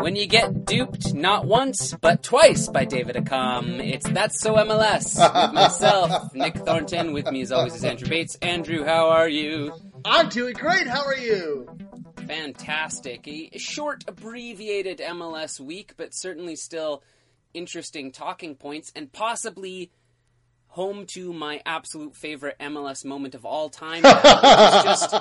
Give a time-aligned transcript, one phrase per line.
[0.00, 5.16] When you get duped not once but twice by David Accam, it's That's So MLS
[5.16, 7.12] with myself, Nick Thornton.
[7.12, 8.36] With me as always is Andrew Bates.
[8.36, 9.72] Andrew, how are you?
[10.04, 10.86] I'm doing great.
[10.86, 11.68] How are you?
[12.26, 13.26] Fantastic.
[13.26, 17.02] A short, abbreviated MLS week, but certainly still
[17.54, 19.90] interesting talking points and possibly
[20.78, 24.00] home to my absolute favorite MLS moment of all time.
[24.04, 25.12] just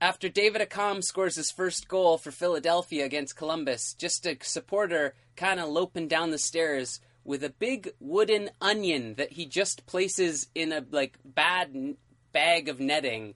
[0.00, 5.60] after David Accam scores his first goal for Philadelphia against Columbus, just a supporter kind
[5.60, 10.72] of loping down the stairs with a big wooden onion that he just places in
[10.72, 11.98] a like bad n-
[12.32, 13.34] bag of netting.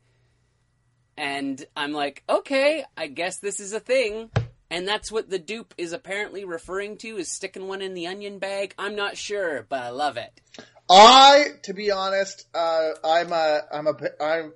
[1.18, 4.30] And I'm like, okay, I guess this is a thing.
[4.70, 8.38] And that's what the Doop is apparently referring to is sticking one in the onion
[8.38, 8.74] bag.
[8.78, 10.40] I'm not sure, but I love it.
[10.90, 14.52] I, to be honest, uh, I'm a, I'm a, I'm,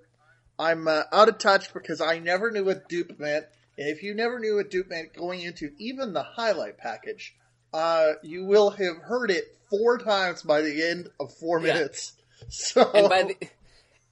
[0.59, 3.45] I'm uh, out of touch because I never knew what Doop meant.
[3.79, 7.35] And if you never knew what Doop meant going into even the highlight package,
[7.73, 11.75] uh, you will have heard it four times by the end of four Yeah.
[11.75, 12.15] minutes.
[12.49, 13.49] So, And by the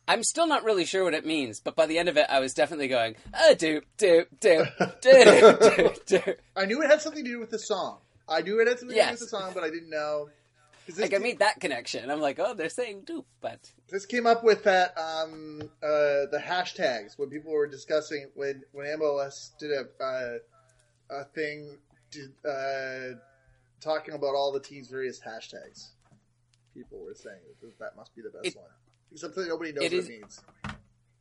[0.07, 2.39] I'm still not really sure what it means, but by the end of it, I
[2.39, 4.69] was definitely going, ah, Doop, Doop, Doop,
[5.03, 6.37] Doop, Doop, Doop.
[6.57, 7.99] I knew it had something to do with the song.
[8.29, 10.29] I knew it had something to do with the song, but I didn't know.
[10.91, 12.11] 'Cause this Like, I made that connection.
[12.11, 16.41] I'm like, oh, they're saying Doop, but This came up with that um, uh, the
[16.43, 20.39] hashtags when people were discussing when when MLS did a uh,
[21.11, 21.79] a thing
[22.11, 23.17] did, uh,
[23.81, 25.89] talking about all the teams' various hashtags.
[26.75, 28.71] People were saying that that must be the best It- one,
[29.13, 30.41] except that nobody knows what is- it means.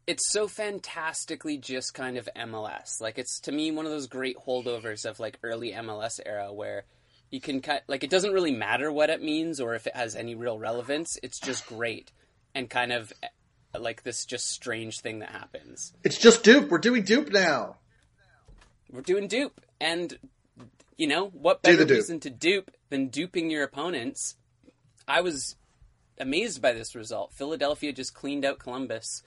[0.08, 3.00] it's so fantastically just kind of MLS.
[3.02, 6.86] Like, it's to me one of those great holdovers of like early MLS era where
[7.30, 10.16] you can cut, like, it doesn't really matter what it means or if it has
[10.16, 11.18] any real relevance.
[11.22, 12.12] It's just great
[12.56, 13.14] and kind of
[13.78, 15.94] like this just strange thing that happens.
[16.04, 16.70] It's just Doop.
[16.70, 17.78] We're doing Doop now.
[18.92, 20.18] We're doing Doop, and
[20.98, 24.36] you know what better reason to Doop than duping your opponents?
[25.08, 25.56] I was
[26.20, 27.34] amazed by this result.
[27.34, 29.22] Philadelphia just cleaned out Columbus,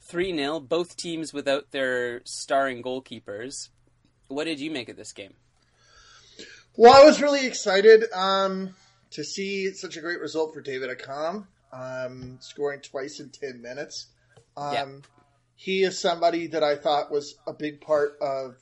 [0.00, 3.70] three 0 Both teams without their starring goalkeepers.
[4.28, 5.34] What did you make of this game?
[6.76, 8.74] Well, I was really excited um,
[9.10, 14.06] to see such a great result for David Accam, um, scoring twice in 10 minutes.
[14.56, 14.86] Um, Yeah.
[15.56, 18.56] He is somebody that I thought was a big part of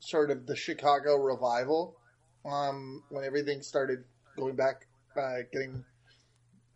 [0.00, 1.96] sort of the Chicago revival
[2.44, 4.02] um, when everything started
[4.36, 5.84] going back, uh, getting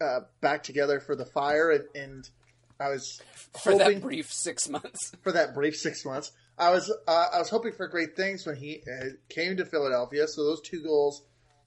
[0.00, 1.73] uh, back together for the fire.
[1.73, 2.31] And, and
[2.78, 3.21] I was
[3.53, 6.31] For hoping that brief six months, for that brief six months.
[6.59, 10.28] I was uh, I was hoping for great things when he uh, came to Philadelphia.
[10.28, 11.22] So those two goals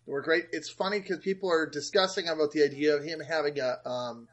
[0.06, 0.46] were great.
[0.52, 4.28] It's funny because people are discussing about the idea of him having a um,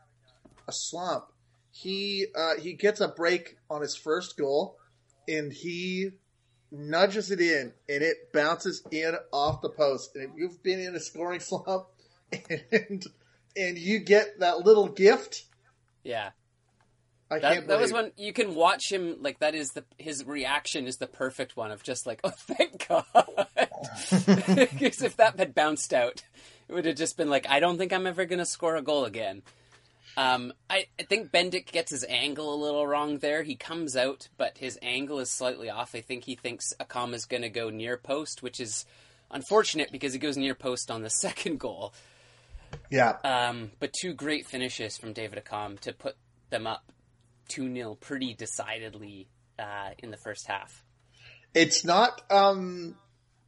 [0.68, 1.24] a slump.
[1.72, 4.78] He uh, he gets a break on his first goal,
[5.28, 6.10] and he
[6.70, 10.14] nudges it in, and it bounces in off the post.
[10.14, 11.86] And if you've been in a scoring slump,
[12.70, 13.04] and
[13.56, 15.46] and you get that little gift,
[16.04, 16.30] yeah.
[17.30, 17.68] I That, can't.
[17.68, 21.06] that was when you can watch him like that is the his reaction is the
[21.06, 23.04] perfect one of just like oh thank God
[24.78, 26.22] because if that had bounced out
[26.68, 29.04] it would have just been like I don't think I'm ever gonna score a goal
[29.04, 29.42] again.
[30.16, 33.42] Um, I, I think Bendik gets his angle a little wrong there.
[33.42, 35.96] He comes out, but his angle is slightly off.
[35.96, 38.86] I think he thinks Accam is going to go near post, which is
[39.32, 41.92] unfortunate because he goes near post on the second goal.
[42.92, 43.16] yeah.
[43.24, 46.14] Um, but two great finishes from David Accam to put
[46.50, 46.84] them up
[47.48, 49.28] 2 0 pretty decidedly
[49.58, 50.82] uh, in the first half.
[51.54, 52.96] It's not um,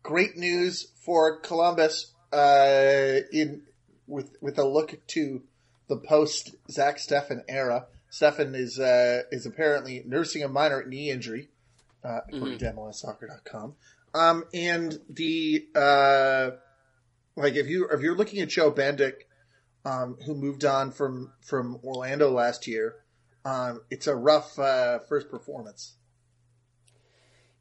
[0.03, 3.63] great news for Columbus uh, in
[4.07, 5.43] with with a look to
[5.89, 7.87] the post Zach Steffen era.
[8.11, 11.49] Steffen is uh, is apparently nursing a minor knee injury,
[12.05, 13.75] uh, according to MLSsoccer.com.
[14.15, 16.51] Um, and the uh,
[17.37, 19.27] like if you if you're looking at Joe Bendik,
[19.85, 22.95] um, who moved on from from Orlando last year,
[23.47, 25.95] um, it's a rough uh, first performance.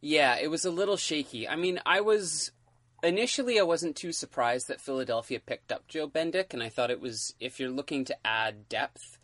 [0.01, 1.47] Yeah, it was a little shaky.
[1.47, 2.51] I mean, I was.
[3.03, 6.99] Initially, I wasn't too surprised that Philadelphia picked up Joe Bendik, and I thought it
[6.99, 9.19] was if you're looking to add depth,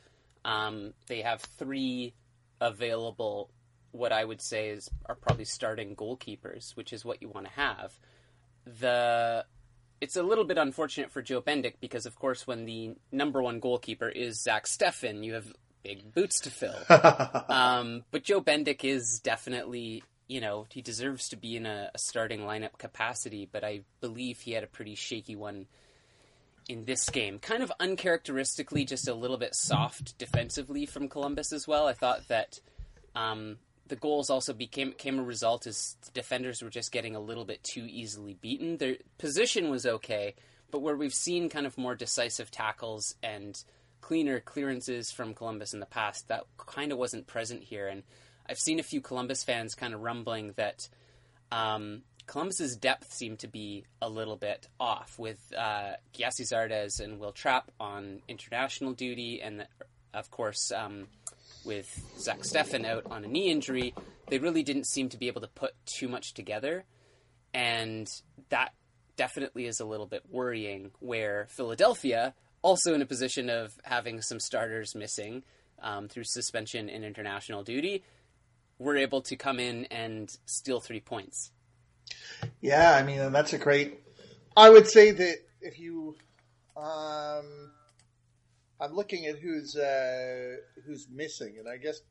[0.46, 2.14] um, they have three
[2.60, 3.50] available.
[3.92, 7.54] What I would say is are probably starting goalkeepers, which is what you want to
[7.54, 7.98] have.
[8.80, 9.46] The
[10.00, 13.60] it's a little bit unfortunate for Joe Bendik because, of course, when the number one
[13.60, 15.52] goalkeeper is Zach Steffen, you have
[15.84, 16.76] big boots to fill.
[17.50, 21.98] um, but Joe Bendik is definitely, you know, he deserves to be in a, a
[21.98, 25.68] starting lineup capacity, but I believe he had a pretty shaky one
[26.70, 27.40] in this game.
[27.40, 31.88] Kind of uncharacteristically, just a little bit soft defensively from Columbus as well.
[31.88, 32.60] I thought that
[33.14, 33.58] Um,
[33.88, 37.62] the goals also became, became a result as defenders were just getting a little bit
[37.62, 38.78] too easily beaten.
[38.78, 40.34] Their position was okay,
[40.72, 43.62] but where we've seen kind of more decisive tackles and
[44.02, 47.88] cleaner clearances from Columbus in the past, that kind of wasn't present here.
[47.88, 48.04] And
[48.50, 50.90] I've seen a few Columbus fans kind of rumbling that
[51.52, 57.20] um, Columbus's depth seemed to be a little bit off with uh, Gyasi Zardes and
[57.20, 59.66] Will Trapp on international duty, and
[60.14, 60.72] of course.
[60.72, 61.08] Um,
[61.64, 63.94] with Zach Steffen out on a knee injury,
[64.30, 66.86] they really didn't seem to be able to put too much together.
[67.54, 68.10] And
[68.50, 68.74] that
[69.16, 74.40] definitely is a little bit worrying, where Philadelphia, also in a position of having some
[74.40, 75.44] starters missing
[75.82, 78.04] um, through suspension and international duty,
[78.78, 81.52] were able to come in and steal three points.
[82.62, 84.00] Yeah, I mean, that's a great.
[84.56, 86.16] I would say that if you.
[86.76, 87.72] Um,
[88.80, 90.56] I'm looking at who's uh,
[90.86, 92.02] who's missing, and I guess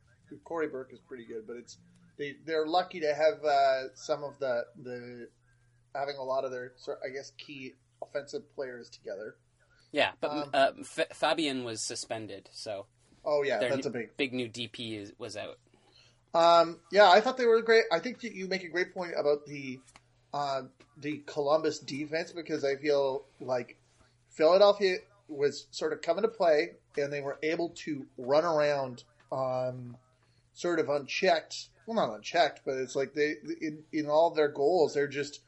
[0.45, 1.79] Cory Burke is pretty good, but it's
[2.17, 5.29] they they're lucky to have uh, some of the the
[5.95, 6.73] having a lot of their
[7.05, 9.37] I guess key offensive players together.
[9.93, 12.87] Yeah, but um, uh, F- Fabian was suspended, so
[13.25, 15.59] oh yeah, that's a big big new DP is, was out.
[16.33, 17.85] Um, yeah, I thought they were great.
[17.91, 19.81] I think that you make a great point about the
[20.33, 20.63] uh,
[20.97, 23.77] the Columbus defense because I feel like
[24.31, 24.99] Philadelphia
[25.29, 29.97] was sort of coming to play, and they were able to run around, um,
[30.53, 31.69] sort of unchecked.
[31.87, 35.41] Well, not unchecked, but it's like they in, in all their goals, they're just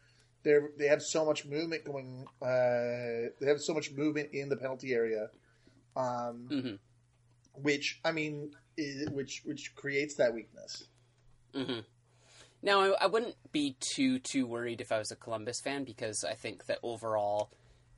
[0.42, 2.26] they they have so much movement going.
[2.40, 5.28] Uh, they have so much movement in the penalty area,
[5.96, 6.74] um, mm-hmm.
[7.54, 10.84] which I mean, is, which which creates that weakness.
[11.54, 11.80] Mm-hmm.
[12.62, 16.24] Now, I, I, wouldn't be too too worried if I was a Columbus fan because
[16.24, 17.50] I think that overall,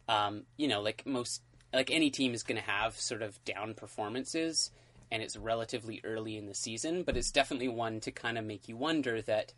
[0.08, 1.42] um, you know, like most
[1.72, 4.70] like any team is going to have sort of down performances
[5.10, 8.68] and it's relatively early in the season, but it's definitely one to kind of make
[8.68, 9.52] you wonder that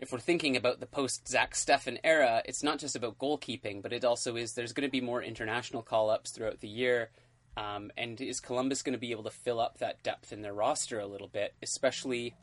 [0.00, 3.92] if we're thinking about the post Zach Steffen era, it's not just about goalkeeping, but
[3.92, 7.10] it also is there's going to be more international call ups throughout the year.
[7.56, 10.54] Um, and is Columbus going to be able to fill up that depth in their
[10.54, 12.34] roster a little bit, especially,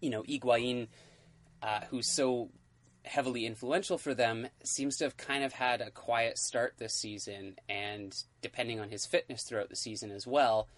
[0.00, 0.86] you know, Higuain,
[1.60, 2.50] uh, who's so
[3.04, 7.56] heavily influential for them, seems to have kind of had a quiet start this season,
[7.68, 10.68] and depending on his fitness throughout the season as well,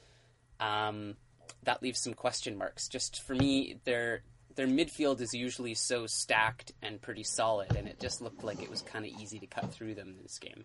[0.58, 1.16] um,
[1.64, 2.88] that leaves some question marks.
[2.88, 4.22] Just for me, their
[4.56, 8.70] their midfield is usually so stacked and pretty solid, and it just looked like it
[8.70, 10.64] was kind of easy to cut through them in this game.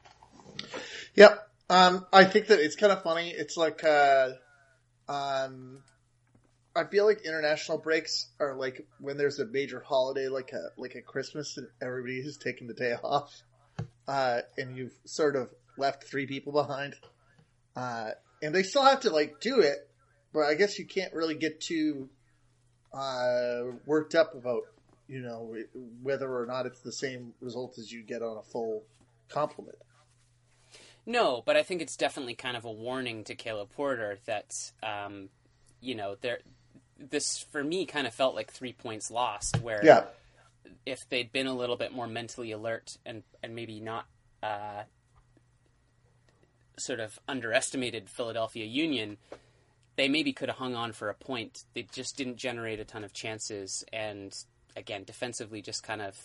[1.16, 3.30] Yep, um, I think that it's kind of funny.
[3.30, 4.30] It's like uh,
[5.08, 5.84] um,
[6.76, 10.96] I feel like international breaks are like when there's a major holiday, like a like
[10.96, 13.44] a Christmas, and everybody has taken the day off,
[14.08, 16.96] uh, and you've sort of left three people behind,
[17.76, 18.12] uh,
[18.42, 19.90] and they still have to like do it,
[20.32, 22.10] but I guess you can't really get too
[22.94, 24.64] uh, worked up about
[25.08, 25.56] you know
[26.02, 28.84] whether or not it's the same result as you get on a full
[29.30, 29.78] complement.
[31.06, 34.52] No, but I think it's definitely kind of a warning to Caleb Porter that
[34.84, 35.30] um,
[35.80, 36.40] you know there
[36.98, 39.60] this for me kind of felt like three points lost.
[39.62, 40.06] Where yeah.
[40.86, 44.06] if they'd been a little bit more mentally alert and and maybe not
[44.44, 44.84] uh,
[46.78, 49.18] sort of underestimated Philadelphia Union,
[49.96, 51.64] they maybe could have hung on for a point.
[51.74, 54.33] They just didn't generate a ton of chances, and
[54.76, 56.18] again, defensively, just kind of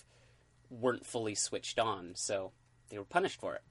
[0.70, 2.12] weren't fully switched on.
[2.14, 2.52] So
[2.90, 3.62] they were punished for it.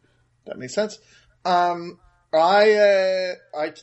[0.46, 1.00] That makes sense.
[1.44, 2.00] Um,
[2.34, 3.74] I uh, I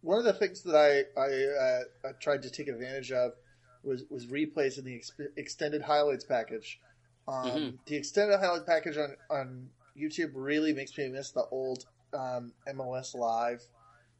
[0.00, 3.32] one of the things that I I, uh, I tried to take advantage of
[3.82, 6.80] was was replays in the ex- extended highlights package.
[7.26, 7.76] Um, mm-hmm.
[7.86, 13.14] The extended highlights package on on YouTube really makes me miss the old um, MLS
[13.14, 13.62] Live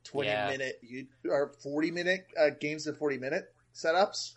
[0.04, 0.50] twenty yeah.
[0.50, 0.80] minute
[1.28, 4.32] or forty minute uh, games of forty minute setups.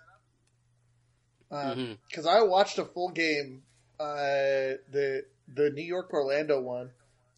[1.50, 2.28] Because um, mm-hmm.
[2.28, 3.64] I watched a full game,
[4.00, 6.92] uh, the the New York Orlando one,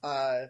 [0.03, 0.45] uh,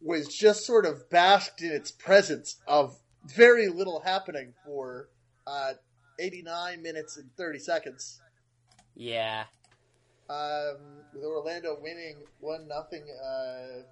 [0.00, 5.08] was just sort of basked in its presence of very little happening for
[5.46, 5.72] uh,
[6.18, 8.20] 89 minutes and 30 seconds.
[8.94, 9.44] Yeah.
[10.28, 10.76] Um,
[11.12, 13.82] with Orlando winning one nothing uh,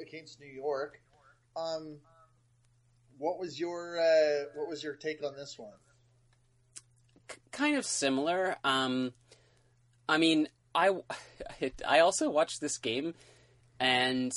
[0.00, 1.00] against New York.
[1.56, 1.98] Um,
[3.20, 5.74] what was your uh, what was your take on this one?
[7.52, 8.56] kind of similar.
[8.64, 9.12] Um,
[10.08, 10.90] I mean, I
[11.88, 13.14] I also watched this game,
[13.78, 14.32] and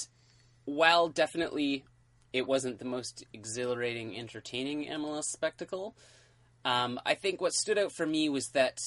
[0.66, 1.86] while definitely
[2.34, 5.96] it wasn't the most exhilarating, entertaining MLS spectacle,
[6.66, 8.80] um, I think what stood out for me was that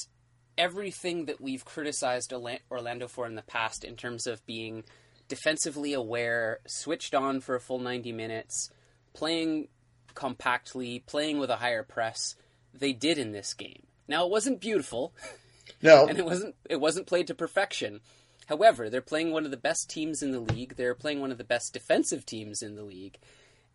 [0.59, 2.33] everything that we've criticized
[2.71, 4.85] Orlando for in the past in terms of being
[5.29, 8.71] defensively aware, switched on for a full 90 minutes,
[9.13, 9.69] playing
[10.17, 12.35] compactly, playing with a higher press,
[12.75, 13.85] they did in this game.
[14.09, 15.15] Now it wasn't beautiful,
[15.83, 18.01] No, and it wasn't it wasn't played to perfection.
[18.47, 20.77] However, they're playing one of the best teams in the league.
[20.77, 23.19] They're playing one of the best defensive teams in the league.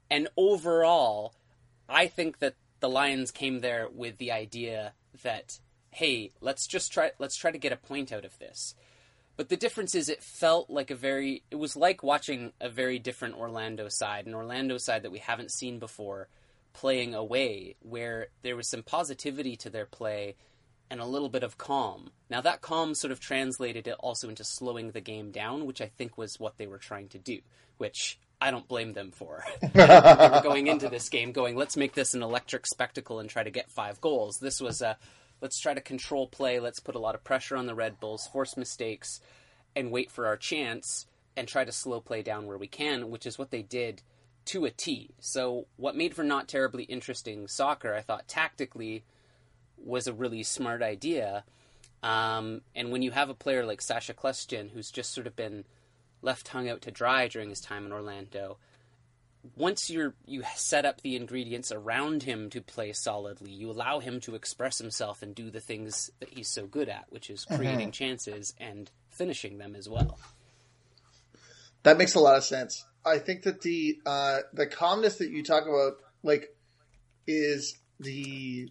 [0.09, 1.33] And overall,
[1.89, 4.93] I think that the Lions came there with the idea
[5.23, 5.59] that
[5.91, 8.75] hey, let's just try let's try to get a point out of this.
[9.37, 12.99] But the difference is it felt like a very it was like watching a very
[12.99, 16.27] different Orlando side, an Orlando side that we haven't seen before
[16.73, 20.35] playing away where there was some positivity to their play
[20.89, 22.11] and a little bit of calm.
[22.29, 25.87] Now that calm sort of translated it also into slowing the game down, which I
[25.87, 27.39] think was what they were trying to do,
[27.77, 29.45] which I don't blame them for.
[29.61, 33.43] they were going into this game going, let's make this an electric spectacle and try
[33.43, 34.39] to get five goals.
[34.39, 34.97] This was a
[35.41, 38.27] let's try to control play, let's put a lot of pressure on the Red Bulls,
[38.27, 39.19] force mistakes,
[39.75, 43.25] and wait for our chance and try to slow play down where we can, which
[43.25, 44.01] is what they did
[44.45, 45.11] to a T.
[45.19, 49.03] So what made for not terribly interesting soccer, I thought tactically
[49.77, 51.43] was a really smart idea.
[52.03, 55.65] Um, and when you have a player like Sacha Kljestan, who's just sort of been
[56.21, 58.57] left hung out to dry during his time in Orlando,
[59.55, 64.19] once you're you set up the ingredients around him to play solidly, you allow him
[64.21, 67.91] to express himself and do the things that he's so good at, which is creating
[67.91, 70.19] chances and finishing them as well.
[71.83, 72.85] that makes a lot of sense.
[73.05, 75.93] I think that the uh, the calmness that you talk about,
[76.23, 76.55] like,
[77.25, 78.69] is the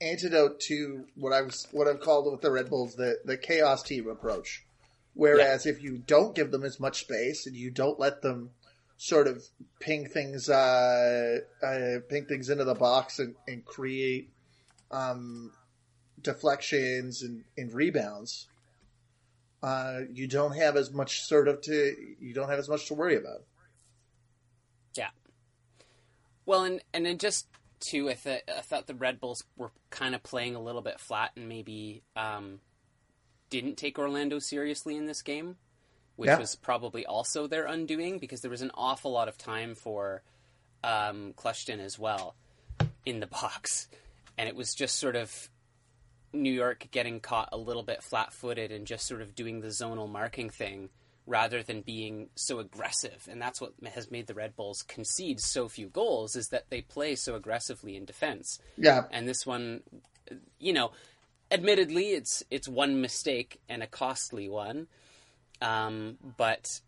[0.00, 3.82] antidote to what I was what I've called with the Red Bulls the the chaos
[3.82, 4.64] team approach.
[5.14, 8.50] Whereas if you don't give them as much space and you don't let them
[9.02, 9.42] sort of
[9.80, 14.30] ping things uh, uh, ping things into the box and, and create
[14.92, 15.50] um,
[16.20, 18.46] deflections and, and rebounds,
[19.60, 22.94] uh, you don't have as much sort of to you don't have as much to
[22.94, 23.42] worry about.
[24.94, 25.10] Yeah.
[26.46, 27.48] Well, and and then just
[27.80, 31.00] too, I thought I thought the Red Bulls were kind of playing a little bit
[31.00, 32.60] flat and maybe um,
[33.50, 35.56] didn't take Orlando seriously in this game,
[36.16, 36.38] which Yeah.
[36.38, 40.22] was probably also their undoing because there was an awful lot of time for
[40.84, 41.34] um,
[41.68, 42.34] as well
[43.06, 43.88] in the box,
[44.36, 45.48] and it was just sort of
[46.32, 50.08] New York getting caught a little bit flat-footed and just sort of doing the zonal
[50.10, 50.88] marking thing
[51.26, 53.28] rather than being so aggressive.
[53.30, 56.80] And that's what has made the Red Bulls concede so few goals is that they
[56.80, 58.58] play so aggressively in defense.
[58.76, 59.82] Yeah, And this one,
[60.58, 60.90] you know,
[61.50, 64.88] admittedly, it's it's one mistake and a costly one.
[65.62, 66.80] Um, but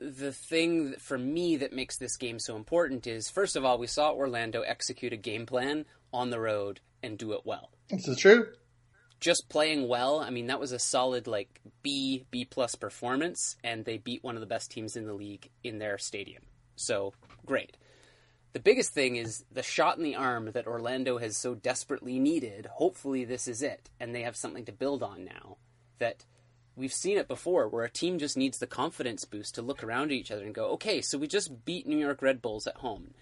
[0.00, 3.86] the thing for me that makes this game so important is, first of all, we
[3.86, 8.18] saw Orlando execute a game plan on the road and do it well this is
[8.18, 8.48] true.
[9.20, 10.20] just playing well.
[10.20, 14.34] I mean, that was a solid like B B plus performance, and they beat one
[14.36, 16.42] of the best teams in the league in their stadium.
[16.76, 17.14] So
[17.46, 17.76] great.
[18.52, 22.66] The biggest thing is the shot in the arm that Orlando has so desperately needed.
[22.66, 25.56] Hopefully, this is it, and they have something to build on now.
[25.98, 26.24] That
[26.76, 30.06] we've seen it before, where a team just needs the confidence boost to look around
[30.06, 32.76] at each other and go, "Okay, so we just beat New York Red Bulls at
[32.76, 33.14] home."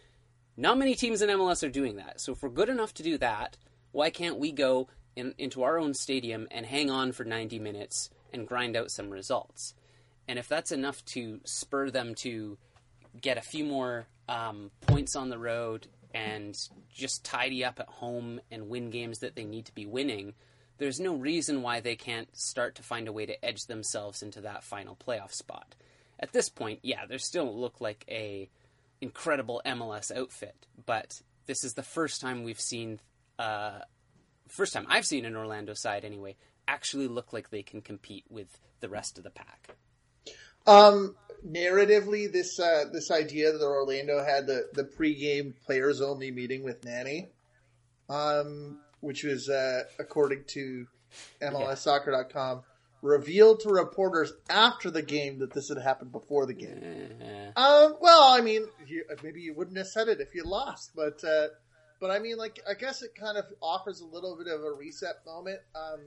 [0.56, 2.20] Not many teams in MLS are doing that.
[2.20, 3.56] So if we're good enough to do that,
[3.92, 8.10] why can't we go in, into our own stadium and hang on for 90 minutes
[8.32, 9.74] and grind out some results?
[10.28, 12.58] And if that's enough to spur them to
[13.20, 16.56] get a few more um, points on the road and
[16.92, 20.34] just tidy up at home and win games that they need to be winning,
[20.82, 24.40] there's no reason why they can't start to find a way to edge themselves into
[24.40, 25.76] that final playoff spot.
[26.18, 28.50] At this point, yeah, they still look like a
[29.00, 32.98] incredible MLS outfit, but this is the first time we've seen,
[33.38, 33.78] uh,
[34.48, 36.34] first time I've seen an Orlando side anyway,
[36.66, 39.76] actually look like they can compete with the rest of the pack.
[40.66, 41.14] Um,
[41.46, 46.84] narratively, this uh, this idea that Orlando had the the pregame players only meeting with
[46.84, 47.28] Nani,
[48.08, 50.86] um, which was uh, according to
[51.42, 52.62] MLSsoccer.com,
[53.02, 57.12] revealed to reporters after the game that this had happened before the game.
[57.56, 61.22] Um, well, I mean, you, maybe you wouldn't have said it if you lost, but
[61.24, 61.48] uh,
[62.00, 64.72] but I mean, like, I guess it kind of offers a little bit of a
[64.72, 66.00] reset moment um,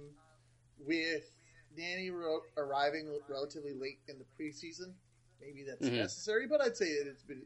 [0.85, 1.31] with
[1.77, 4.93] Danny ro- arriving relatively late in the preseason.
[5.41, 5.97] Maybe that's Mhm.
[5.97, 7.43] necessary, but I'd say that it's been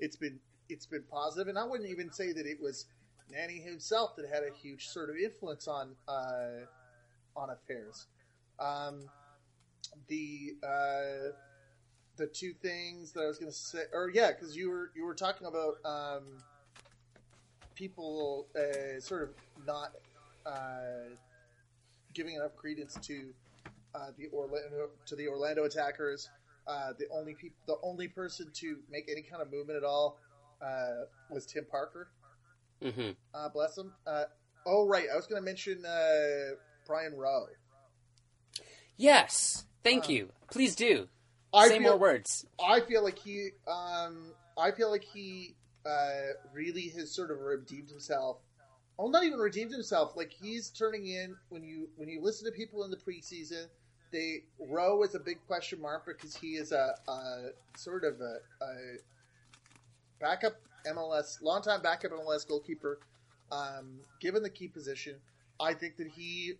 [0.00, 0.38] it's been
[0.68, 2.86] it's been positive, and I wouldn't even say that it was
[3.30, 6.64] Nani himself that had a huge sort of influence on uh,
[7.36, 8.06] on affairs.
[8.58, 9.02] Um,
[10.08, 11.32] the uh,
[12.16, 15.04] the two things that I was going to say, or yeah, because you were you
[15.04, 16.24] were talking about um,
[17.74, 19.30] people uh, sort of
[19.66, 19.92] not
[20.46, 21.14] uh,
[22.14, 23.32] giving enough credence to
[23.94, 26.28] uh, the Orlando to the Orlando attackers.
[26.66, 30.18] Uh, the only the only person to make any kind of movement at all
[31.30, 32.08] was Tim Parker.
[32.82, 33.16] Mhm.
[33.34, 33.92] Uh, bless him.
[34.06, 34.24] Uh,
[34.66, 36.54] oh right, I was going to mention uh,
[36.86, 37.46] Brian Rowe.
[38.96, 40.28] Yes, thank Uh, you.
[40.50, 41.08] Please do.
[41.52, 42.44] I Say feel, more words.
[42.62, 45.54] I feel like he, um, I feel like he
[45.86, 48.38] uh, really has sort of redeemed himself.
[48.98, 50.16] Well, not even redeemed himself.
[50.16, 53.66] Like he's turning in when you when you listen to people in the preseason,
[54.12, 58.38] they Rowe is a big question mark because he is a, a sort of a,
[58.64, 58.96] a
[60.20, 60.54] backup
[60.86, 62.98] MLS, longtime backup MLS goalkeeper.
[63.50, 65.16] Um, given the key position,
[65.60, 66.54] I think that he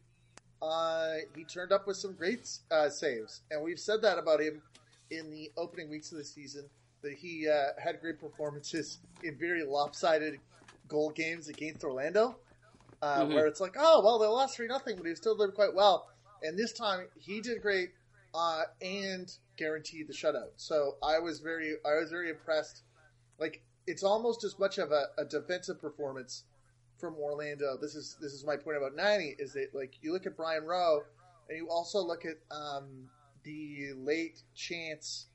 [0.63, 4.63] uh, he turned up with some great uh, saves, and we've said that about him
[5.11, 6.65] in the opening weeks of the season
[7.03, 10.41] that he uh, had great performances in very lopsided
[10.89, 12.37] goal games against Orlando,
[13.03, 13.35] uh, Mhm.
[13.35, 16.09] where it's like, oh well, they lost three nothing, but he still did quite well.
[16.43, 17.91] And this time he did great
[18.35, 20.51] uh, and guaranteed the shutout.
[20.57, 22.83] So I was very, I was very impressed.
[23.39, 26.45] Like it's almost as much of a, a defensive performance
[26.99, 27.77] from Orlando.
[27.81, 30.65] This is this is my point about ninety is that like you look at Brian
[30.65, 31.03] Rowe
[31.49, 33.09] and you also look at um,
[33.45, 35.27] the late chance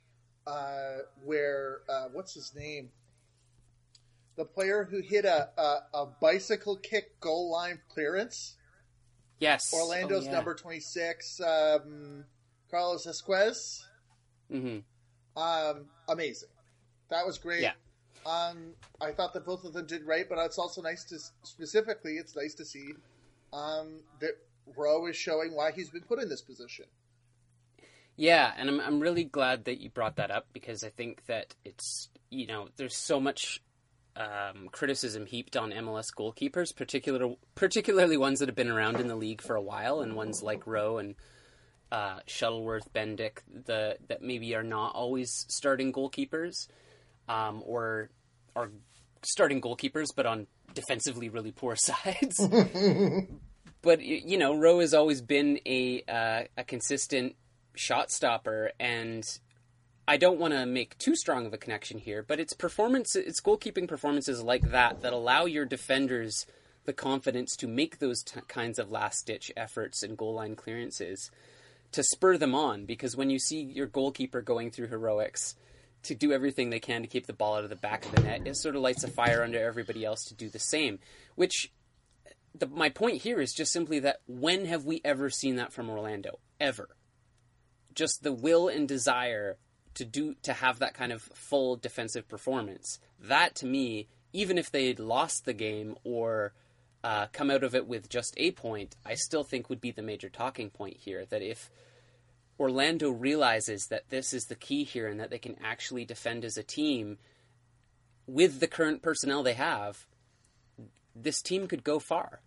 [0.46, 2.90] uh, where uh, what's his name?
[4.36, 8.58] The player who hit a, a, a bicycle kick goal line clearance.
[9.40, 9.72] Yes.
[9.74, 10.32] Orlando's Oh, yeah.
[10.36, 12.26] number twenty six, um,
[12.70, 13.86] Carlos Ascues.
[14.52, 15.42] Mm-hmm.
[15.42, 16.50] Um, amazing.
[17.10, 17.62] That was great.
[17.62, 17.74] Yeah.
[18.26, 22.14] Um, I thought that both of them did right, but it's also nice to specifically,
[22.14, 22.94] it's nice to see
[23.52, 24.38] um, that
[24.78, 26.86] Rowe is showing why he's been put in this position.
[28.16, 31.56] Yeah, and I'm I'm really glad that you brought that up because I think that
[31.66, 33.62] it's you know there's so much
[34.16, 39.16] um, criticism heaped on MLS goalkeepers, particular particularly ones that have been around in the
[39.16, 41.16] league for a while, and ones like Rowe and
[41.92, 46.68] uh, Shuttleworth, Bendik, the that maybe are not always starting goalkeepers,
[47.28, 48.10] um, or
[48.56, 48.70] are
[49.24, 52.48] starting goalkeepers, but on defensively really poor sides.
[53.82, 57.36] but you know, Rowe has always been a uh, a consistent
[57.76, 59.24] shot stopper, and
[60.08, 63.42] I don't want to make too strong of a connection here, but it's performance, it's
[63.42, 66.46] goalkeeping performances like that that allow your defenders
[66.86, 71.32] the confidence to make those t- kinds of last ditch efforts and goal line clearances
[71.94, 72.86] to spur them on.
[72.86, 75.56] Because when you see your goalkeeper going through heroics
[76.04, 78.22] to do everything they can to keep the ball out of the back of the
[78.22, 81.00] net, it sort of lights a fire under everybody else to do the same.
[81.36, 81.72] Which
[82.54, 85.90] the, my point here is just simply that when have we ever seen that from
[85.90, 86.40] Orlando?
[86.60, 86.90] Ever.
[87.96, 89.58] Just the will and desire
[89.96, 93.00] to do to have that kind of full defensive performance.
[93.20, 96.54] That to me, even if they had lost the game or
[97.04, 100.02] uh, come out of it with just a point, I still think would be the
[100.02, 101.26] major talking point here.
[101.26, 101.70] That if
[102.60, 106.58] Orlando realizes that this is the key here and that they can actually defend as
[106.58, 107.18] a team
[108.28, 110.06] with the current personnel they have,
[111.16, 112.42] this team could go far.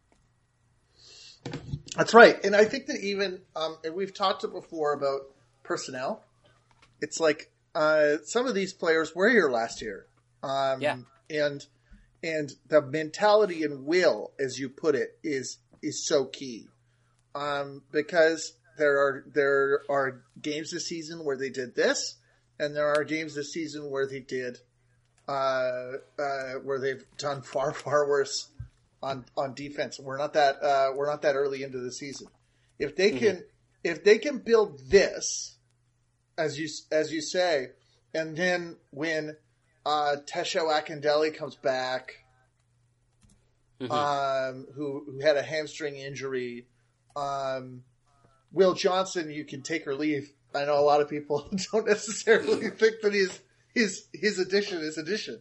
[1.96, 2.42] That's right.
[2.44, 5.22] And I think that even, um, and we've talked before about
[5.62, 6.22] personnel.
[7.00, 10.06] It's like uh, some of these players were here last year.
[10.42, 10.96] Um, Yeah.
[11.28, 11.66] And
[12.22, 16.68] and the mentality and will, as you put it, is is so key.
[17.34, 22.16] Um, because there are there are games this season where they did this,
[22.58, 24.58] and there are games this season where they did
[25.28, 28.48] uh, uh, where they've done far far worse
[29.02, 29.98] on on defense.
[29.98, 32.28] We're not that uh, we're not that early into the season.
[32.78, 33.44] If they can
[33.84, 35.56] if they can build this,
[36.36, 37.70] as you as you say,
[38.14, 39.36] and then when
[39.84, 42.14] uh, Tesho Akindele comes back,
[43.80, 43.90] Mhm.
[43.90, 46.66] um, who who had a hamstring injury,
[47.14, 47.84] um,
[48.52, 50.32] Will Johnson, you can take or leave.
[50.54, 53.40] I know a lot of people don't necessarily think that his
[53.74, 55.40] his his addition is addition,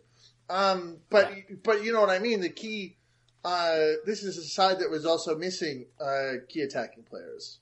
[0.50, 1.32] um, but
[1.64, 2.42] but you know what I mean.
[2.42, 2.98] The key.
[3.44, 7.60] Uh, this is a side that was also missing uh, key attacking players.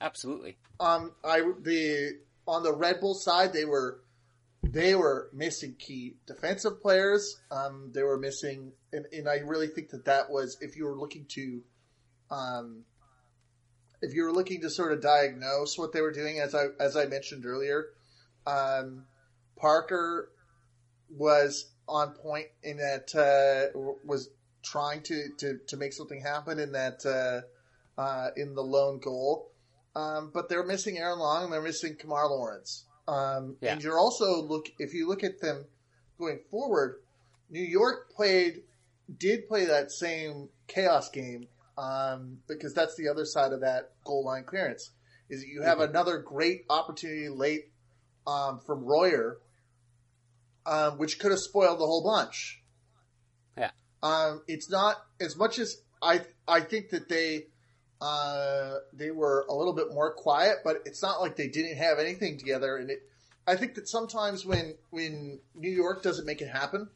[0.00, 0.56] Absolutely.
[0.80, 4.00] Um, I the on the Red Bull side they were
[4.62, 7.40] they were missing key defensive players.
[7.50, 10.96] Um, they were missing, and, and I really think that that was if you were
[10.96, 11.62] looking to,
[12.30, 12.84] um,
[14.04, 16.96] if you were looking to sort of diagnose what they were doing, as I as
[16.96, 17.86] I mentioned earlier,
[18.46, 19.06] um,
[19.56, 20.30] Parker
[21.10, 24.30] was on point in that uh, was
[24.62, 29.50] trying to, to, to make something happen in that uh, uh, in the lone goal.
[29.94, 32.84] Um, but they're missing Aaron Long and they're missing Kemar Lawrence.
[33.06, 33.74] Um, Yeah.
[33.74, 35.66] And you're also look if you look at them
[36.18, 37.00] going forward,
[37.50, 38.62] New York played
[39.18, 44.24] did play that same chaos game um, because that's the other side of that goal
[44.24, 44.90] line clearance
[45.28, 45.90] is that you have Mhm.
[45.90, 47.72] another great opportunity late
[48.26, 49.38] um, from Royer,
[50.66, 52.62] um, which could have spoiled the whole bunch.
[53.56, 53.70] Yeah.
[54.02, 57.48] Um, it's not as much as I I think that they
[58.00, 61.98] uh, they were a little bit more quiet, but it's not like they didn't have
[61.98, 62.76] anything together.
[62.76, 63.08] And it,
[63.46, 66.90] I think that sometimes when when New York doesn't make it happen,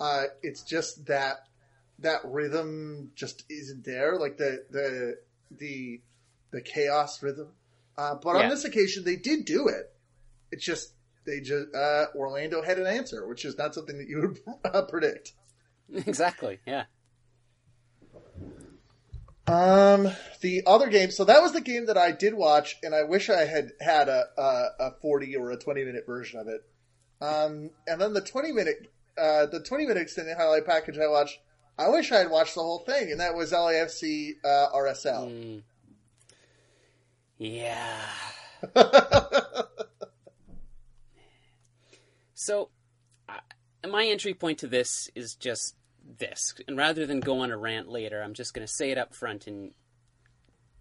[0.00, 1.48] uh, it's just that
[2.00, 5.16] that rhythm just isn't there, like the the
[5.50, 6.00] the
[6.52, 7.48] the chaos rhythm.
[7.96, 8.44] Uh, but Yeah.
[8.44, 9.92] on this occasion, they did do it.
[10.52, 10.92] It's just
[11.26, 14.38] they just uh, Orlando had an answer, which is not something that you would
[14.74, 15.32] uh, predict.
[15.92, 16.60] exactly.
[16.66, 16.84] Yeah.
[19.46, 20.10] Um,
[20.42, 21.10] the other game.
[21.10, 24.08] So that was the game that I did watch, and I wish I had had
[24.08, 26.60] a a, a forty or a twenty minute version of it.
[27.20, 31.38] Um, and then the twenty minute, uh, the twenty minute extended highlight package I watched.
[31.78, 35.30] I wish I had watched the whole thing, and that was LAFC uh, RSL.
[35.30, 35.62] Mm.
[37.38, 38.00] Yeah.
[42.40, 42.70] So,
[43.28, 43.40] I
[43.86, 45.74] my entry point to this is just
[46.18, 46.54] this.
[46.68, 49.12] And rather than go on a rant later, I'm just going to say it up
[49.12, 49.72] front and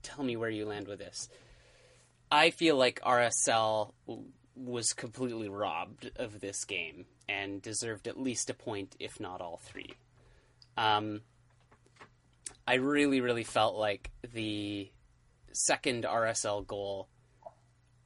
[0.03, 1.29] tell me where you land with this.
[2.31, 3.91] I feel like RSL
[4.55, 9.59] was completely robbed of this game and deserved at least a point, if not all
[9.63, 9.93] three.
[10.77, 11.21] Um,
[12.67, 14.91] I really, really felt like the
[15.51, 17.07] second RSL goal,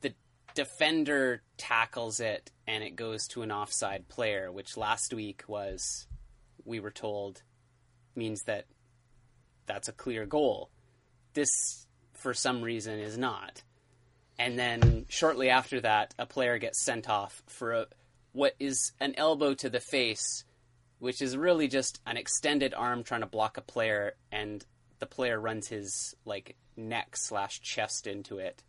[0.02, 0.14] the
[0.56, 6.08] defender tackles it and it goes to an offside player, which last week was,
[6.64, 7.42] we were told,
[8.16, 8.66] means that
[9.66, 10.70] that's a clear goal.
[11.34, 13.64] This, for some reason, is not.
[14.38, 17.86] And then shortly after that, a player gets sent off for a,
[18.32, 20.46] what is an elbow to the face,
[21.02, 24.64] which is really just an extended arm trying to block a player, and
[25.00, 28.62] the player runs his like neck slash chest into it.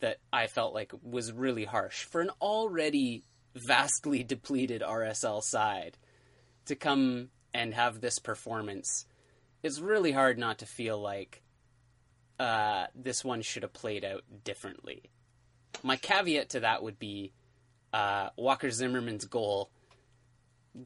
[0.00, 5.96] That I felt like was really harsh for an already vastly depleted RSL side
[6.66, 9.06] to come and have this performance.
[9.62, 11.40] It's really hard not to feel like
[12.38, 15.04] uh, this one should have played out differently.
[15.82, 17.32] My caveat to that would be
[17.94, 19.70] uh, Walker Zimmerman's goal.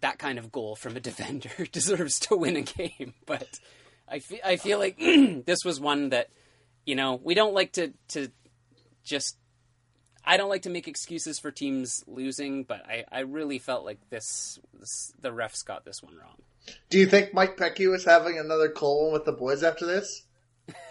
[0.01, 3.61] That kind of goal from a defender deserves to win a game, but
[4.09, 4.99] I feel I feel like
[5.47, 6.29] this was one that
[6.85, 8.29] you know we don't like to to
[9.05, 9.37] just.
[10.29, 14.01] I don't like to make excuses for teams losing, but I, I really felt like
[14.11, 16.43] this, this the refs got this one wrong.
[16.91, 20.25] Do you think Mike Petke was having another Colin with the boys after this?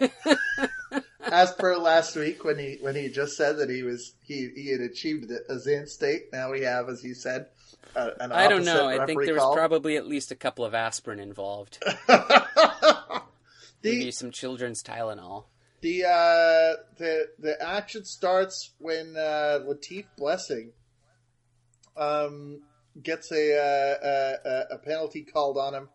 [1.26, 4.70] As per last week when he when he just said that he was he he
[4.70, 6.32] had achieved a Zan state.
[6.32, 7.46] Now we have, as he said,
[7.94, 8.88] uh, an I don't know.
[8.88, 9.54] I think there was call.
[9.54, 11.82] probably at least a couple of aspirin involved.
[13.82, 15.44] Maybe some children's Tylenol.
[15.80, 20.72] the uh, the the action starts when uh, Latif Blessing
[21.96, 22.62] um,
[23.02, 25.88] gets a, uh, a a penalty called on him.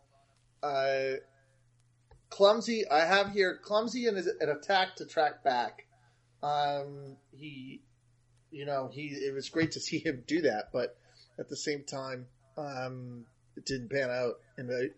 [2.31, 2.87] Clumsy.
[2.89, 5.85] I have here clumsy and an attack to track back.
[6.41, 7.81] Um, he,
[8.49, 9.07] you know, he.
[9.07, 10.97] It was great to see him do that, but
[11.37, 12.25] at the same time,
[12.57, 14.39] um, it didn't pan out.
[14.57, 14.89] And the,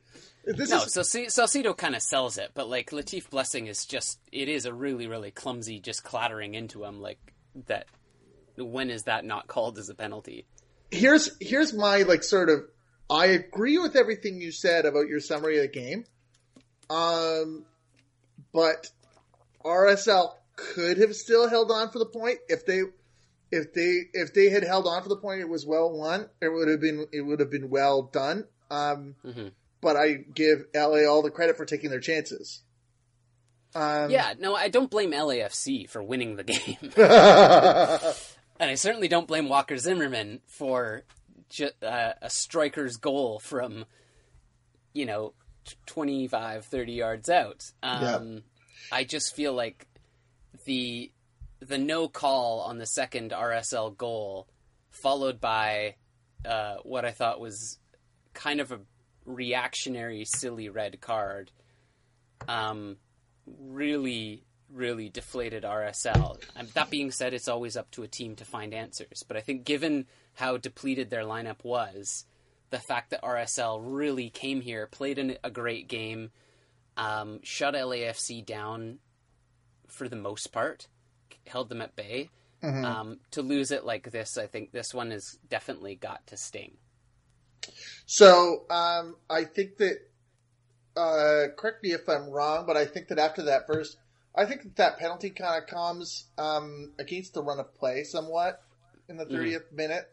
[0.45, 3.85] this is No, is so Salcido kind of sells it, but like Latif Blessing is
[3.85, 7.19] just it is a really really clumsy just clattering into him like
[7.67, 7.87] that.
[8.55, 10.45] When is that not called as a penalty?
[10.93, 12.61] here's here's my like sort of
[13.09, 16.05] I agree with everything you said about your summary of the game.
[16.89, 17.65] Um
[18.53, 18.89] but
[19.63, 22.39] RSL could have still held on for the point.
[22.47, 22.81] If they
[23.51, 26.29] if they if they had held on for the point it was well won.
[26.41, 28.45] It would have been it would have been well done.
[28.69, 29.47] Um hmm
[29.81, 32.61] but I give LA all the credit for taking their chances.
[33.75, 36.77] Um Yeah, no, I don't blame LAFC for winning the game,
[38.59, 41.03] and I certainly don't blame Walker Zimmerman for
[41.49, 43.85] ju- uh, a striker's goal from,
[44.93, 45.33] you know,
[45.85, 47.71] 25, 30 yards out.
[47.81, 48.43] Um,
[48.91, 49.87] I just feel like
[50.65, 51.11] the
[51.59, 54.47] the no call on the second RSL goal,
[54.91, 55.95] followed by
[56.45, 57.79] uh, what I thought was
[58.33, 58.79] kind of a
[59.25, 61.51] reactionary, silly red card,
[62.47, 62.97] um,
[63.47, 66.37] really, really deflated RSL.
[66.55, 69.23] Um, that being said, it's always up to a team to find answers.
[69.27, 72.25] But I think given how depleted their lineup was,
[72.73, 76.31] the fact that RSL really came here, played an, a great game,
[76.97, 78.97] um, shut LAFC down
[79.87, 80.87] for the most part,
[81.45, 82.31] held them at bay.
[82.63, 82.83] Mhm.
[82.83, 86.75] Um, to lose it like this, I think this one has definitely got to sting.
[88.07, 90.09] So um, I think that
[90.97, 93.97] uh, correct me if I'm wrong, but I think that after that first,
[94.33, 98.63] I think that that penalty kind of comes um, against the run of play somewhat
[99.07, 100.09] in the 30th minute.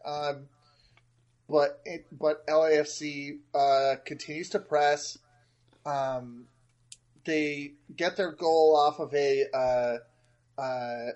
[1.51, 5.17] But it, but LAFC uh, continues to press.
[5.85, 6.45] Um,
[7.25, 11.11] they get their goal off of a uh, uh,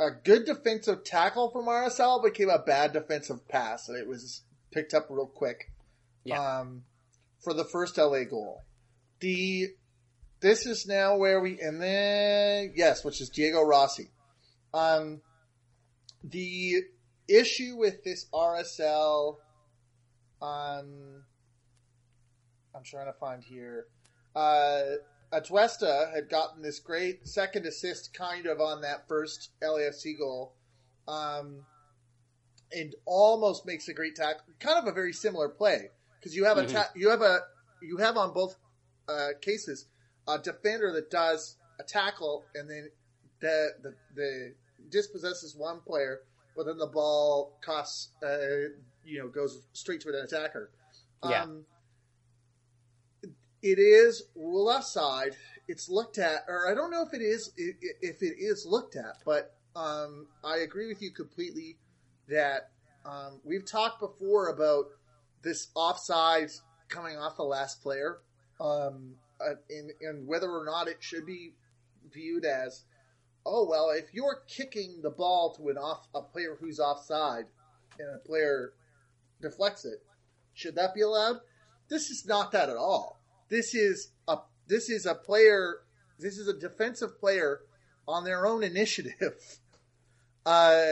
[0.00, 4.94] a good defensive tackle from RSL became a bad defensive pass, and it was picked
[4.94, 5.70] up real quick.
[6.24, 6.60] Yeah.
[6.60, 6.84] Um,
[7.44, 8.62] for the first LA goal,
[9.20, 9.68] the
[10.40, 14.08] this is now where we and then yes, which is Diego Rossi.
[14.72, 15.20] Um,
[16.24, 16.84] the
[17.36, 19.36] issue with this RSL,
[20.40, 21.22] um,
[22.74, 23.86] I'm trying to find here.
[24.34, 24.82] Uh,
[25.32, 30.54] Atuesta had gotten this great second assist kind of on that first LAFC goal.
[31.08, 31.64] Um,
[32.74, 34.42] and almost makes a great tackle.
[34.58, 36.72] Kind of a very similar play because you have a Mhm.
[36.72, 37.46] ta- you have a
[37.82, 38.56] you have on both
[39.08, 39.86] uh, cases
[40.28, 42.90] a defender that does a tackle and then
[43.40, 44.54] the the, the
[44.88, 46.22] dispossesses one player,
[46.56, 48.68] but then the ball costs uh,
[49.04, 50.70] you know goes straight to an attacker.
[51.28, 51.44] Yeah.
[51.44, 51.64] Um,
[53.62, 55.36] it is rule offside.
[55.68, 59.18] It's looked at, or I don't know if it is if it is looked at,
[59.24, 61.78] but um, I agree with you completely
[62.28, 62.70] that
[63.04, 64.86] um, we've talked before about
[65.42, 66.50] this offside
[66.88, 68.18] coming off the last player,
[68.60, 71.52] um, uh, and, and whether or not it should be
[72.12, 72.84] viewed as,
[73.44, 77.46] oh well, if you're kicking the ball to an off a player who's offside,
[77.98, 78.72] and a player
[79.40, 80.02] deflects it,
[80.54, 81.36] should that be allowed?
[81.88, 83.20] This is not that at all.
[83.48, 85.80] This is a this is a player.
[86.18, 87.60] This is a defensive player
[88.06, 89.58] on their own initiative,
[90.46, 90.84] uh,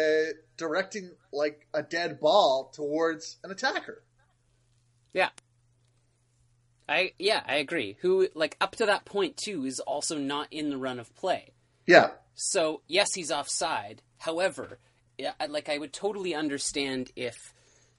[0.57, 4.03] directing like a dead ball towards an attacker.
[5.13, 5.31] Yeah.
[6.89, 7.97] I yeah, I agree.
[8.01, 11.53] Who like up to that point too is also not in the run of play.
[11.87, 12.11] Yeah,
[12.43, 14.01] So yes, he's offside.
[14.17, 14.79] However,
[15.49, 17.53] like I would totally understand if,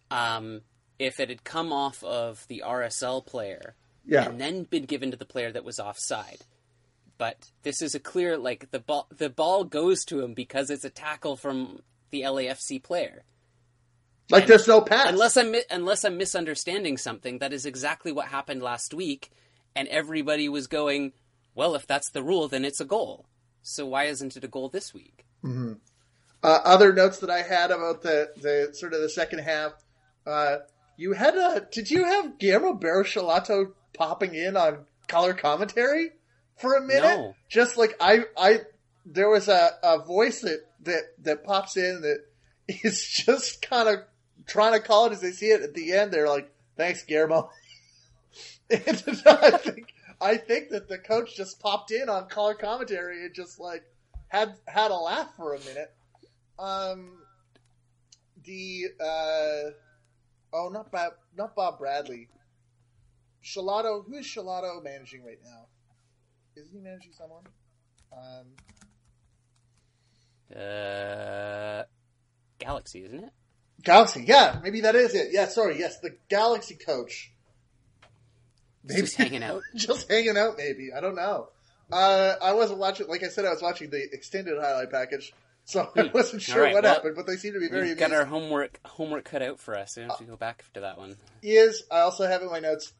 [0.09, 0.61] um,
[0.97, 5.17] if it had come off of the RSL player yeah, and then been given to
[5.17, 6.39] the player that was offside.
[7.19, 10.85] But this is a clear like the ball the ball goes to him because it's
[10.85, 13.23] a tackle from the LAFC player.
[14.31, 15.07] like there's no pass.
[15.07, 19.29] Unless I'm unless I'm misunderstanding something, that is exactly what happened last week,
[19.75, 21.13] and everybody was going,
[21.53, 23.27] "Well, if that's the rule, then it's a goal."
[23.61, 25.25] So why isn't it a goal this week?
[26.43, 29.73] Uh, other notes that I had about the, the sort of the second half.
[30.25, 30.57] Uh,
[30.97, 36.11] you had a did you have Guillermo Barros Schelotto popping in on color commentary
[36.57, 37.03] for a minute?
[37.03, 37.35] No.
[37.49, 38.61] Just like I I
[39.05, 42.19] there was a, a voice that, that that pops in that
[42.83, 43.99] is just kind of
[44.47, 46.11] trying to call it as they see it at the end.
[46.11, 47.49] They're like, "Thanks, Guillermo."
[48.69, 53.33] and I think I think that the coach just popped in on color commentary and
[53.33, 53.83] just like
[54.27, 55.91] had had a laugh for a minute.
[56.59, 57.17] Um,
[58.43, 59.71] the uh,
[60.53, 62.29] oh, not Bob, not Bob Bradley.
[63.43, 65.65] Schelotto, who is Schelotto managing right now?
[66.55, 67.43] Isn't he managing someone?
[68.13, 68.55] Um,
[70.55, 71.83] Uh,
[72.59, 73.33] Galaxy, isn't it?
[73.81, 75.29] Galaxy, yeah, maybe that is it.
[75.31, 77.30] Yeah, sorry, yes, the Galaxy coach.
[78.83, 79.61] Maybe Just hanging out.
[79.75, 80.57] just hanging out.
[80.57, 81.49] Maybe I don't know.
[81.91, 83.07] Uh, I wasn't watching.
[83.07, 85.33] Like I said, I was watching the extended highlight package,
[85.65, 87.15] so I wasn't sure right, what well, happened.
[87.15, 89.97] But they seem to be very We've got our homework homework cut out for us.
[89.97, 91.15] We have to go back to that one.
[91.43, 92.93] is I also have in my notes.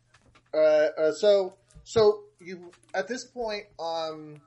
[0.54, 4.42] Uh, uh, so so you at this point, um,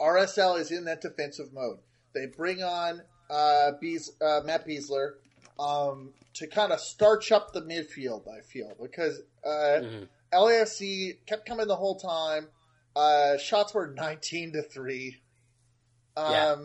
[0.00, 1.78] RSL is in that defensive mode.
[2.14, 5.14] They bring on uh, Bees, uh, Matt Besler
[5.58, 8.28] um, to kind of starch up the midfield.
[8.28, 10.08] I feel because uh, Mhm.
[10.32, 12.48] LAFC kept coming the whole time.
[12.94, 15.22] Uh, shots were nineteen to three.
[16.16, 16.56] Um, Yeah.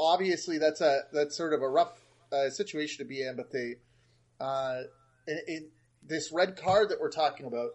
[0.00, 2.00] Obviously, that's a that's sort of a rough
[2.32, 3.76] uh, situation to be in, but they
[4.40, 4.82] uh,
[5.26, 5.68] in, in
[6.06, 7.70] this red card that we're talking about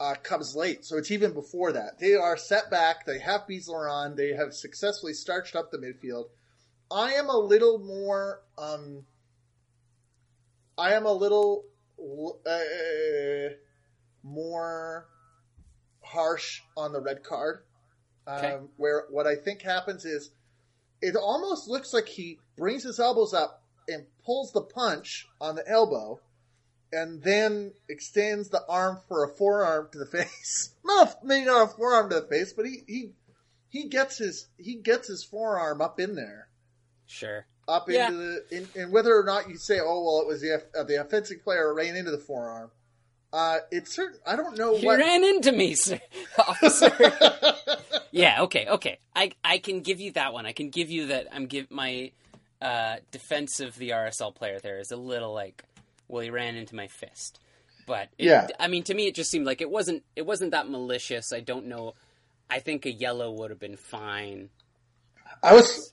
[0.00, 1.98] uh, comes late, so it's even before that.
[1.98, 3.04] They are set back.
[3.06, 4.16] They have Besler on.
[4.16, 6.26] They have successfully starched up the midfield.
[6.90, 8.42] I am a little more.
[8.56, 9.04] Um,
[10.78, 11.64] I am a little
[11.98, 13.54] uh,
[14.26, 15.06] more
[16.02, 17.62] harsh on the red card.
[18.26, 18.56] Um, Okay.
[18.76, 20.30] Where what I think happens is
[21.00, 25.68] it almost looks like he brings his elbows up and pulls the punch on the
[25.68, 26.20] elbow,
[26.92, 30.70] and then extends the arm for a forearm to the face.
[30.84, 33.10] Not a, maybe not a forearm to the face, but he he
[33.68, 36.48] he gets his he gets his forearm up in there,
[37.06, 37.46] Sure.
[37.68, 38.08] up Yeah.
[38.08, 38.56] into the.
[38.56, 41.44] In, and whether or not you say, oh well, it was the uh, the offensive
[41.44, 42.72] player ran into the forearm.
[43.36, 44.18] Uh, it's certain.
[44.26, 44.80] I don't know what.
[44.80, 44.98] He what.
[44.98, 46.00] ran into me, sir.
[46.38, 46.90] officer.
[48.10, 48.42] yeah.
[48.44, 48.66] Okay.
[48.66, 48.98] Okay.
[49.14, 50.46] I I can give you that one.
[50.46, 51.26] I can give you that.
[51.30, 52.12] I'm give my
[52.62, 55.64] uh, defense of the RSL player there is a little like
[56.08, 57.38] well, he ran into my fist.
[57.86, 58.48] But it, Yeah.
[58.58, 61.30] I mean, to me, it just seemed like it wasn't it wasn't that malicious.
[61.30, 61.92] I don't know.
[62.48, 64.48] I think a yellow would have been fine.
[65.42, 65.92] I was,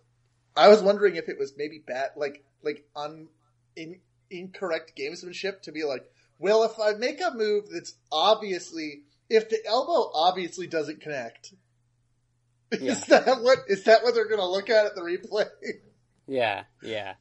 [0.56, 3.28] I was wondering if it was maybe bad, like like un,
[3.76, 9.50] in, incorrect gamesmanship to be like, well, if I make a move that's obviously, if
[9.50, 11.54] the elbow obviously doesn't connect,
[12.80, 12.94] Yeah.
[12.94, 15.46] is that what is that what they're going to look at at the replay?
[16.28, 17.14] Yeah, yeah.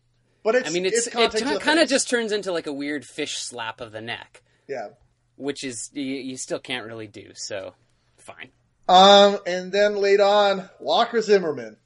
[0.42, 3.04] But it's, I mean, it's, context it kind of just turns into like a weird
[3.04, 4.88] fish slap of the neck, yeah.
[5.36, 7.30] which is you, you still can't really do.
[7.34, 7.74] So,
[8.16, 8.50] fine.
[8.88, 11.76] Um, and then late on, Walker Zimmerman,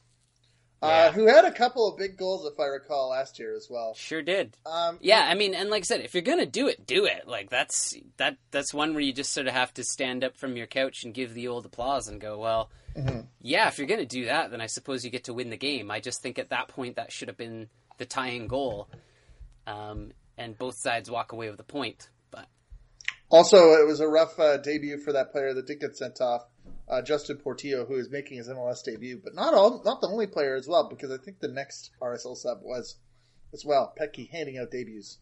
[0.82, 3.94] uh, who had a couple of big goals, if I recall, last year as well.
[3.94, 4.56] Sure did.
[4.66, 7.26] Um, Yeah, I mean, and like I said, if you're gonna do it, do it.
[7.26, 10.56] Like that's that that's one where you just sort of have to stand up from
[10.56, 13.26] your couch and give the old applause and go, well, Mhm.
[13.40, 15.90] yeah, if you're gonna do that, then I suppose you get to win the game.
[15.90, 18.88] I just think at that point that should have been the tying goal,
[19.66, 22.08] um, and both sides walk away with a point.
[22.30, 22.46] But
[23.30, 26.42] Also, it was a rough uh, debut for that player that did get sent off,
[26.88, 30.26] uh, Justin Portillo, who is making his MLS debut, but not all, not the only
[30.26, 32.96] player as well, because I think the next RSL sub was
[33.52, 33.94] as well.
[33.98, 35.18] Petke handing out debuts.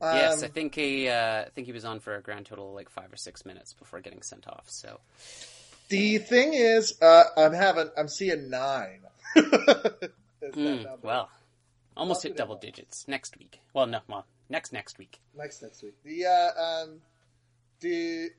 [0.00, 2.68] Um, yes, I think he uh, I think he was on for a grand total
[2.68, 4.64] of like five or six minutes before getting sent off.
[4.66, 5.00] So
[5.88, 9.00] the thing is, uh, I'm having, I'm seeing nine.
[10.54, 11.28] Mm, well,
[11.96, 13.58] almost hit double digits next week.
[13.72, 15.18] Well, no, well, next next week.
[15.36, 15.94] next next week.
[16.04, 17.00] The uh, um,
[17.80, 18.30] the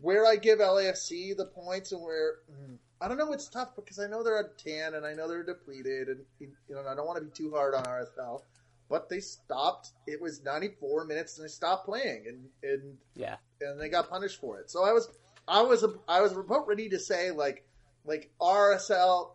[0.00, 3.32] where I give LAFC the points and where mm, I don't know.
[3.32, 6.48] It's tough because I know they're at ten and I know they're depleted and you
[6.70, 8.42] know I don't want to be too hard on RSL,
[8.88, 9.90] but they stopped.
[10.06, 13.36] It was ninety four minutes and they stopped playing and and Yeah.
[13.60, 14.70] and they got punished for it.
[14.70, 15.08] So I was
[15.46, 17.64] I was I was about ready to say like
[18.04, 19.30] like RSL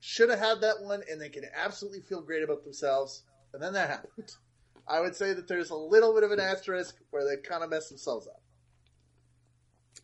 [0.00, 3.22] should have had that one and they can absolutely feel great about themselves.
[3.52, 4.34] And then that happened.
[4.88, 7.70] I would say that there's a little bit of an asterisk where they kind of
[7.70, 8.40] messed themselves up.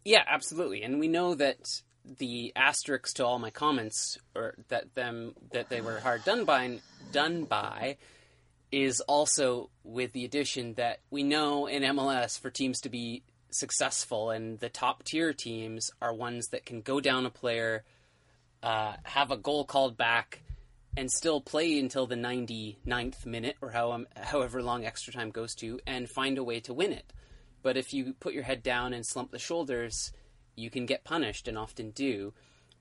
[0.06, 0.84] Yeah, absolutely.
[0.84, 5.80] And we know that the asterisks to all my comments, or that them that they
[5.80, 6.78] were hard done by,
[7.10, 7.96] done by,
[8.70, 14.30] is also with the addition that we know in MLS for teams to be successful
[14.30, 17.82] and the top tier teams are ones that can go down a player,
[18.62, 20.40] uh, have a goal called back,
[20.96, 25.80] and still play until the 99th minute or how, however long extra time goes to
[25.84, 27.12] and find a way to win it.
[27.66, 30.12] But if you put your head down and slump the shoulders,
[30.54, 32.32] you can get punished and often do.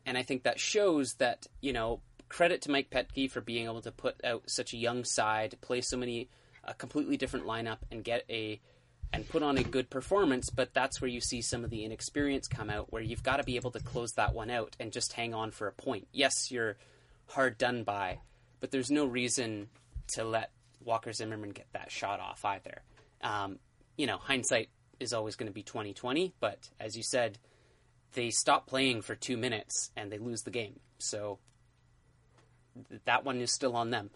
[0.06, 3.82] And I think that shows that, you know, credit to Mike Petke for being able
[3.82, 6.30] to put out such a young side, play so many,
[6.64, 8.62] a completely different lineup and get a,
[9.12, 10.52] and put on a good performance.
[10.52, 13.44] But that's where you see some of the inexperience come out, where you've got to
[13.44, 16.08] be able to close that one out and just hang on for a point.
[16.12, 16.78] Yes, you're
[17.30, 18.20] hard done by,
[18.60, 19.68] but there's no reason
[20.10, 20.52] to let
[20.84, 22.84] Walker Zimmerman get that shot off either.
[23.24, 23.58] Um,
[23.98, 27.38] you know, hindsight is always going to be 2020, but as you said,
[28.14, 30.80] they stop playing for two minutes and they lose the game.
[30.98, 31.40] So
[32.90, 34.10] th- that one is still on them.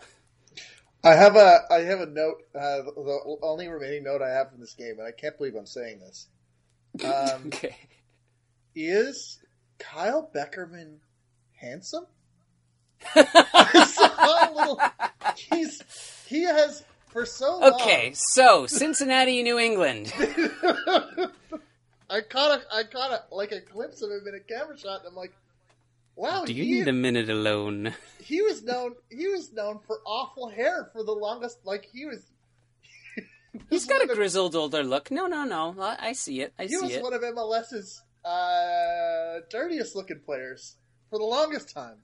[1.03, 2.43] I have a I have a note.
[2.53, 5.65] Uh, the only remaining note I have from this game, and I can't believe I'm
[5.65, 6.27] saying this.
[7.05, 7.77] Um, okay.
[8.75, 9.39] is
[9.77, 10.97] Kyle Beckerman
[11.55, 12.05] handsome?
[13.15, 14.81] I saw a little.
[15.37, 15.81] He's
[16.27, 16.83] he has
[17.19, 17.73] for so long.
[17.73, 20.13] Okay, so Cincinnati, New England.
[22.09, 25.01] I caught a I caught a like a glimpse of him in a camera shot,
[25.01, 25.33] and I'm like,
[26.15, 26.45] wow.
[26.45, 27.93] Do you he, need a minute alone?
[28.23, 31.59] he was known he was known for awful hair for the longest.
[31.65, 32.25] Like he was.
[33.69, 35.11] He's got a of- grizzled older look.
[35.11, 35.75] No, no, no.
[35.77, 36.53] I see it.
[36.57, 36.91] I see it.
[36.91, 40.77] He was one of MLS's uh, dirtiest looking players
[41.09, 41.97] for the longest time.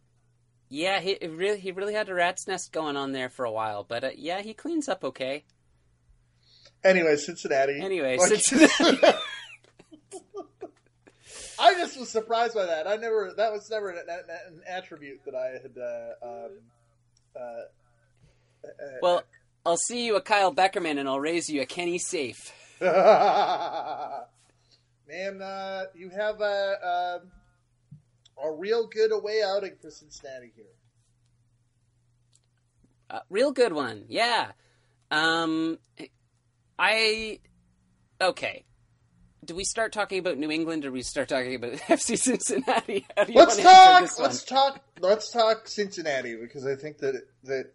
[0.69, 3.83] Yeah, he really he really had a rat's nest going on there for a while,
[3.83, 5.43] but uh, yeah, he cleans up okay.
[6.83, 7.79] Anyway, Cincinnati.
[7.81, 8.99] Anyway, Like- Cincinnati.
[11.57, 12.85] I just was surprised by that.
[12.87, 13.33] I never.
[13.35, 15.77] That was never an, an, an attribute that I had.
[15.77, 16.51] Uh, um,
[17.35, 17.61] uh,
[18.67, 19.23] uh, well,
[19.65, 22.51] I'll see you a Kyle Beckerman, and I'll raise you a Kenny Saief.
[25.07, 27.31] Man, uh, you have a, um
[28.43, 30.65] a real good away outing for Cincinnati here.
[33.09, 34.51] Uh, real good one, yeah.
[35.11, 35.77] Um,
[36.77, 37.39] I
[38.19, 38.65] okay.
[39.43, 43.05] Do we start talking about New England, or we start talking about FC Cincinnati?
[43.15, 44.19] How do you Let's want to answer talk.
[44.19, 44.81] Let's talk.
[44.99, 47.73] Let's talk Cincinnati because I think that that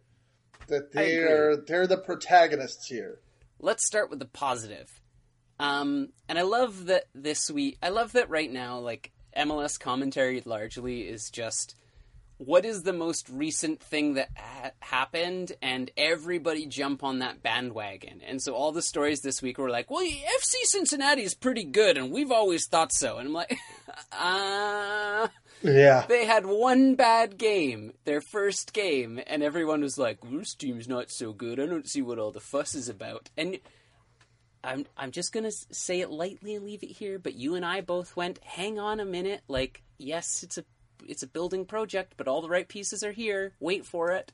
[0.66, 3.20] that they are they're the protagonists here.
[3.60, 5.00] let's start with the positive.
[5.60, 7.76] Um, and I love that this week.
[7.82, 11.74] I love that right now, like MLS commentary largely is just
[12.38, 15.52] what is the most recent thing that ha- happened?
[15.60, 18.22] And everybody jump on that bandwagon.
[18.26, 21.98] And so all the stories this week were like well fc cincinnati is pretty good
[21.98, 23.18] and we've always thought so.
[23.18, 23.58] And i'm like
[24.12, 25.28] uh
[25.62, 26.06] Yeah.
[26.08, 29.20] they had one bad game their first game.
[29.26, 31.60] And everyone was like this team's not so good.
[31.60, 33.28] I don't see what all the fuss is about.
[33.36, 33.58] And
[34.64, 37.80] i'm i'm just gonna say it lightly and leave it here but you and i
[37.80, 40.64] both went hang on a minute like yes it's a
[41.06, 44.32] it's a building project but all the right pieces are here wait for it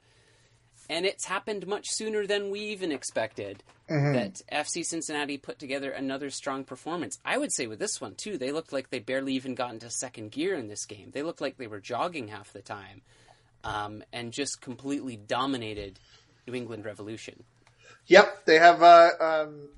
[0.88, 6.30] and it's happened much sooner than we even expected that FC Cincinnati put together another
[6.30, 7.18] strong performance.
[7.24, 9.90] I would say with this one too, they looked like they barely even got into
[9.90, 11.10] second gear in this game.
[11.12, 13.02] They looked like they were jogging half the time,
[13.64, 15.98] um, and just completely dominated
[16.46, 17.44] New England Revolution.
[18.06, 19.68] Yep, they have uh, um,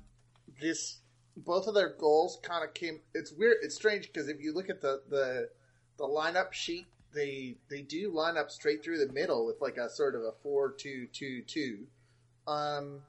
[0.61, 0.99] this.
[1.37, 2.99] Both of their goals kind of came.
[3.13, 3.57] It's weird.
[3.61, 5.49] It's strange because if you look at the the
[5.97, 9.89] the lineup sheet, they they do line up straight through the middle with like a
[9.89, 11.87] sort of a four two two two.
[12.47, 13.01] Um,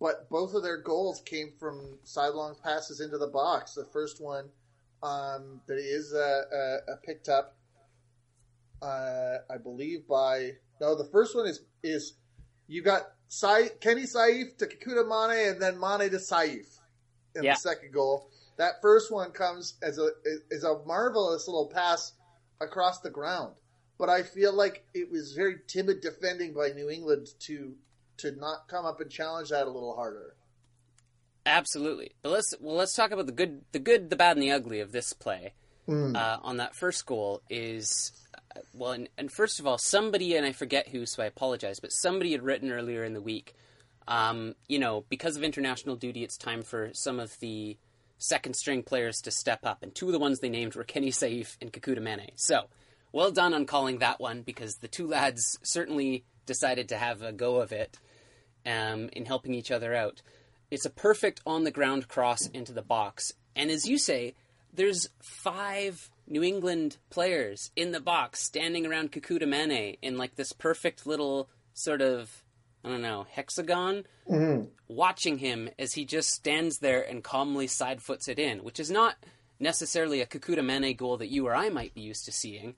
[0.00, 3.74] but both of their goals came from sidelong passes into the box.
[3.74, 4.50] The first one
[5.02, 7.56] um, that is uh, picked up,
[8.82, 10.94] uh, I believe by no.
[10.94, 12.14] The first one is is
[12.68, 16.78] you got Sai, Kenny Saief to Kekuta Manneh and then Manneh to Saief
[17.34, 17.54] in Yeah.
[17.54, 18.30] the second goal.
[18.56, 20.10] That first one comes as a
[20.50, 22.12] is a marvelous little pass
[22.60, 23.54] across the ground,
[23.98, 27.76] but I feel like it was very timid defending by New England to
[28.18, 30.34] to not come up and challenge that a little harder.
[31.46, 32.12] Absolutely.
[32.22, 34.80] But let's well let's talk about the good, the good, the bad, and the ugly
[34.80, 35.54] of this play.
[35.90, 38.12] Uh, on that first goal is
[38.74, 41.92] well, and, and first of all, somebody and I forget who, so I apologize, but
[41.92, 43.54] somebody had written earlier in the week.
[44.06, 47.76] Um, you know, because of international duty, it's time for some of the
[48.18, 51.10] second string players to step up, and two of the ones they named were Kenny
[51.10, 52.30] Saief and Kekuta Manneh.
[52.34, 52.64] So,
[53.12, 57.32] well done on calling that one because the two lads certainly decided to have a
[57.32, 57.98] go of it
[58.66, 60.22] um, in helping each other out.
[60.70, 63.32] It's a perfect on the ground cross into the box.
[63.54, 64.34] And as you say,
[64.72, 70.52] there's five New England players in the box standing around Kekuta Manneh in like this
[70.52, 72.44] perfect little sort of,
[72.84, 74.04] I don't know, hexagon,
[74.88, 78.90] watching him as he just stands there and calmly side foots it in, which is
[78.90, 79.16] not
[79.58, 82.74] necessarily a Kekuta Manneh goal that you or I might be used to seeing.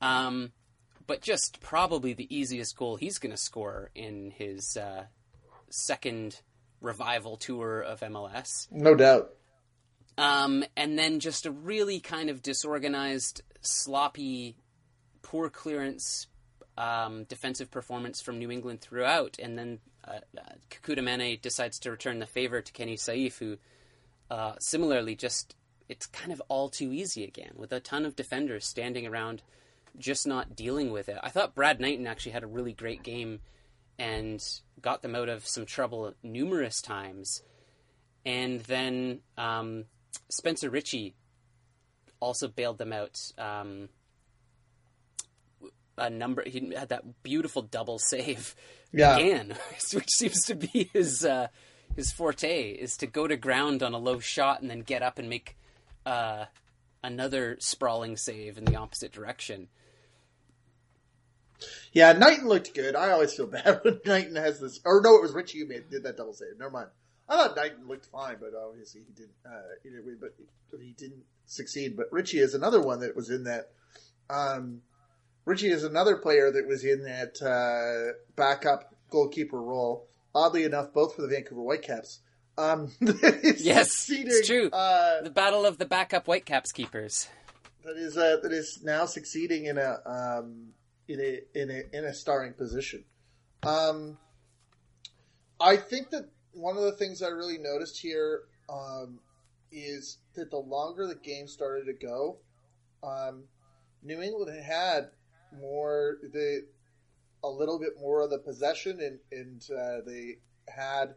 [0.00, 0.52] Um,
[1.06, 5.04] but just probably the easiest goal he's going to score in his uh,
[5.70, 6.40] second
[6.80, 8.68] revival tour of MLS.
[8.70, 9.32] No doubt.
[10.16, 14.56] Um, and then just a really kind of disorganized, sloppy,
[15.22, 16.28] poor clearance
[16.76, 19.36] um, defensive performance from New England throughout.
[19.40, 23.58] And then uh, uh, Kekuta Manneh decides to return the favor to Kenny Saief, who
[24.30, 25.56] uh, similarly just
[25.88, 29.42] it's kind of all too easy again with a ton of defenders standing around
[29.98, 31.18] just not dealing with it.
[31.22, 33.40] I thought Brad Knighton actually had a really great game
[33.98, 34.42] and
[34.80, 37.42] got them out of some trouble numerous times.
[38.26, 39.84] And then um,
[40.30, 41.14] Spencer Richey
[42.20, 43.16] also bailed them out.
[43.38, 43.88] Um,
[45.96, 48.54] a number he had that beautiful double save
[48.92, 49.16] Yeah.
[49.16, 49.54] again,
[49.92, 51.48] which seems to be his uh,
[51.94, 55.18] his forte is to go to ground on a low shot and then get up
[55.18, 55.56] and make
[56.04, 56.46] uh,
[57.02, 59.68] another sprawling save in the opposite direction.
[61.92, 62.96] Yeah, Knighton looked good.
[62.96, 64.80] I always feel bad when Knighton has this.
[64.84, 66.58] Or no, it was Richey who made, did that double save.
[66.58, 66.88] Never mind.
[67.28, 69.34] I thought Knighton looked fine, but obviously he didn't.
[69.46, 70.34] Uh, either way, but
[70.80, 71.96] he didn't succeed.
[71.96, 73.70] But Richey is another one that was in that.
[74.28, 74.82] Um,
[75.46, 80.06] Richey is another player that was in that uh, backup goalkeeper role.
[80.34, 82.20] Oddly enough, both for the Vancouver Whitecaps.
[82.58, 84.68] Um, Yes, succeeding, it's true.
[84.70, 87.28] Uh, The battle of the backup Whitecaps keepers.
[87.84, 90.68] that is uh, that is now succeeding in a um,
[91.08, 93.04] in a in a in a starring position.
[93.62, 94.18] Um,
[95.60, 99.18] I think that one of the things I really noticed here um,
[99.72, 102.38] is that the longer the game started to go,
[103.02, 103.44] um,
[104.02, 105.10] New England had
[105.60, 106.66] more the
[107.42, 110.38] a little bit more of the possession and and uh, they
[110.68, 111.14] had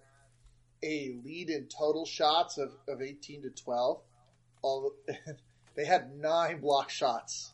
[0.83, 3.99] a lead in total shots of, of 18 to 12
[4.61, 4.91] all
[5.75, 7.53] they had nine block shots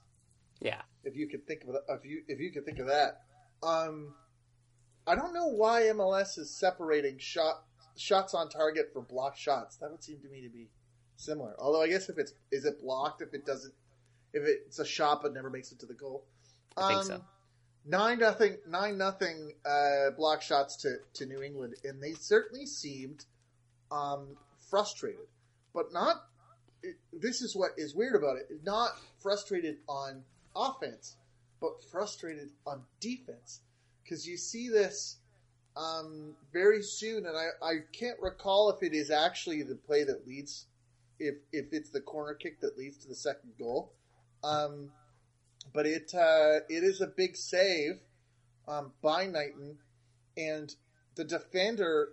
[0.59, 0.81] Yeah.
[1.03, 3.21] if you could think of if you if you could think of that.
[3.61, 4.13] Um,
[5.07, 7.63] I don't know why MLS is separating shot
[7.97, 9.77] shots on target for block shots.
[9.77, 10.69] That would seem to me to be
[11.15, 11.55] similar.
[11.59, 13.73] Although I guess if it's is it blocked if it doesn't
[14.33, 16.25] if it's a shot but never makes it to the goal.
[16.75, 17.21] I think Um, so.
[17.85, 23.25] Nine nothing nine nothing uh, block shots to, to New England, and they certainly seemed
[23.91, 24.37] um,
[24.69, 25.27] frustrated,
[25.73, 26.23] but not.
[26.81, 28.47] It, this is what is weird about it.
[28.63, 28.91] Not
[29.21, 30.23] frustrated on
[30.55, 31.17] offense,
[31.59, 33.59] but frustrated on defense
[34.03, 35.17] because you see this
[35.75, 40.27] um, very soon, and I, I can't recall if it is actually the play that
[40.27, 40.67] leads,
[41.19, 43.93] if if it's the corner kick that leads to the second goal,
[44.43, 44.89] um,
[45.73, 47.99] but it uh, it is a big save
[48.67, 49.77] um, by Knighton,
[50.37, 50.75] and
[51.15, 52.09] the defender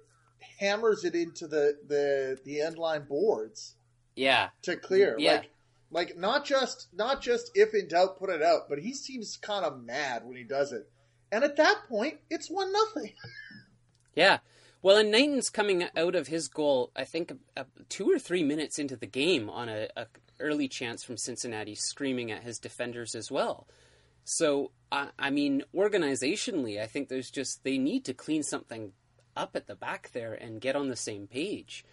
[0.58, 3.74] hammers it into the the the end line boards
[4.16, 4.48] Yeah.
[4.62, 5.16] to clear.
[5.18, 5.32] Yeah.
[5.32, 5.50] Like
[5.90, 9.64] like not just not just if in doubt put it out, but he seems kind
[9.66, 10.88] of mad when he does it.
[11.32, 13.12] And at that point, it's one nothing.
[14.14, 14.38] Yeah.
[14.82, 18.78] Well, and Knighton's coming out of his goal, I think, uh, two or three minutes
[18.78, 20.06] into the game on a, a
[20.38, 23.66] early chance from Cincinnati, screaming at his defenders as well.
[24.24, 28.92] So, I, I mean, organizationally, I think there's just they need to clean something
[29.36, 31.84] up at the back there and get on the same page.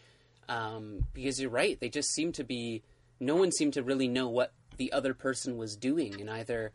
[0.47, 2.83] Um, because you're right, they just seem to be.
[3.19, 6.71] No one seemed to really know what the other person was doing, and either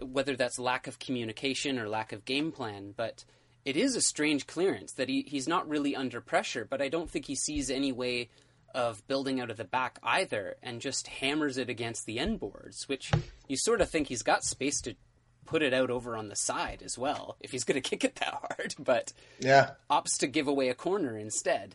[0.00, 3.24] whether that's lack of communication or lack of game plan, but
[3.66, 7.10] it is a strange clearance that he, he's not really under pressure, but I don't
[7.10, 8.30] think he sees any way
[8.74, 12.88] of building out of the back either and just hammers it against the end boards,
[12.88, 13.10] which
[13.48, 14.94] you sort of think he's got space to
[15.46, 18.14] put it out over on the side as well if he's going to kick it
[18.16, 19.70] that hard, but Yeah.
[19.90, 21.74] opts to give away a corner instead.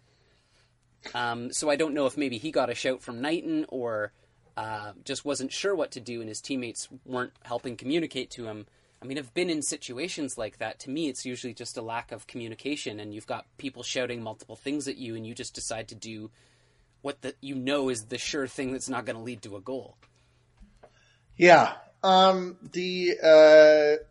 [1.13, 4.13] Um, so I don't know if maybe he got a shout from Knighton or
[4.55, 8.67] uh, just wasn't sure what to do and his teammates weren't helping communicate to him.
[9.01, 10.79] I mean, I've been in situations like that.
[10.81, 14.55] To me, it's usually just a lack of communication, and you've got people shouting multiple
[14.55, 16.29] things at you, and you just decide to do
[17.01, 19.61] what the, you know is the sure thing that's not going to lead to a
[19.61, 19.97] goal.
[21.35, 21.73] Yeah.
[22.03, 24.03] Um the uh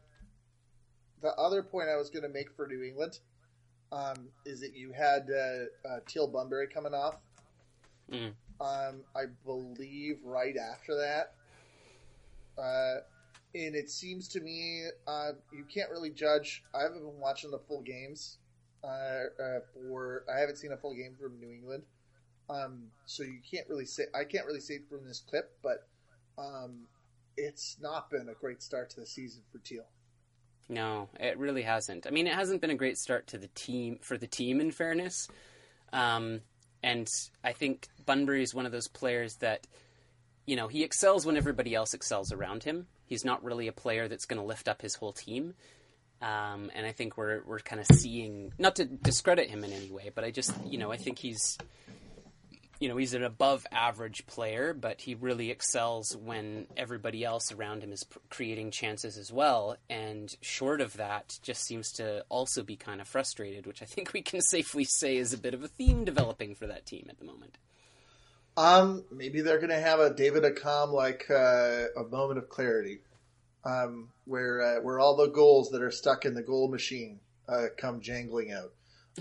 [1.23, 3.19] the other point I was going to make for New England
[3.93, 7.17] um is that you had uh, uh Teal Bunbury coming off
[8.13, 8.33] Mm.
[8.61, 11.35] um, I believe right after that.
[12.61, 13.01] Uh,
[13.55, 16.63] and it seems to me uh, you can't really judge.
[16.75, 18.39] I haven't been watching the full games
[18.85, 20.25] uh, uh, for.
[20.33, 21.83] I haven't seen a full game from New England,
[22.49, 24.05] um, so you can't really say.
[24.15, 25.89] I can't really say from this clip, but
[26.39, 26.87] um,
[27.37, 29.85] it's not been a great start to the season for Teal.
[30.69, 32.07] No, it really hasn't.
[32.07, 34.61] I mean, it hasn't been a great start to the team for the team.
[34.61, 35.29] In fairness,
[35.93, 36.43] um,
[36.83, 37.09] and
[37.43, 39.67] I think Bunbury is one of those players that,
[40.47, 42.87] you know, he excels when everybody else excels around him.
[43.11, 45.55] He's not really a player that's going to lift up his whole team.
[46.23, 49.91] Um, and I think we're we're kind of seeing not to discredit him in any
[49.91, 51.59] way, but I just you know I think he's
[52.79, 57.83] you know he's an above average player, but he really excels when everybody else around
[57.83, 59.77] him is creating chances as well.
[59.89, 64.13] And short of that, just seems to also be kind of frustrated, which I think
[64.13, 67.19] we can safely say is a bit of a theme developing for that team at
[67.19, 67.59] the moment.
[68.57, 73.01] Um, maybe they're going to have a David Accam like uh, a moment of clarity,
[73.65, 77.67] um, where uh, where all the goals that are stuck in the goal machine uh,
[77.77, 78.73] come jangling out.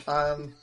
[0.08, 0.56] Um,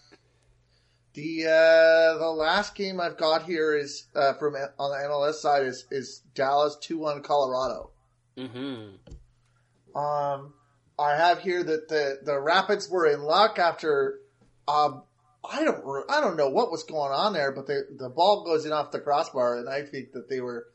[1.14, 5.64] the uh, the last game I've got here is uh, from on the MLS side
[5.64, 7.91] is is Dallas two one Colorado.
[8.37, 9.97] Mm-hmm.
[9.97, 10.53] Um,
[10.99, 14.21] I have here that the the Rapids were in luck after.
[14.69, 15.05] Um,
[15.51, 18.66] I don't I don't know what was going on there, but the the ball goes
[18.66, 20.66] in off the crossbar, and I think that they were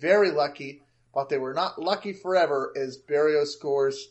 [0.00, 0.82] very lucky,
[1.14, 4.08] but they were not lucky forever as Barrios scores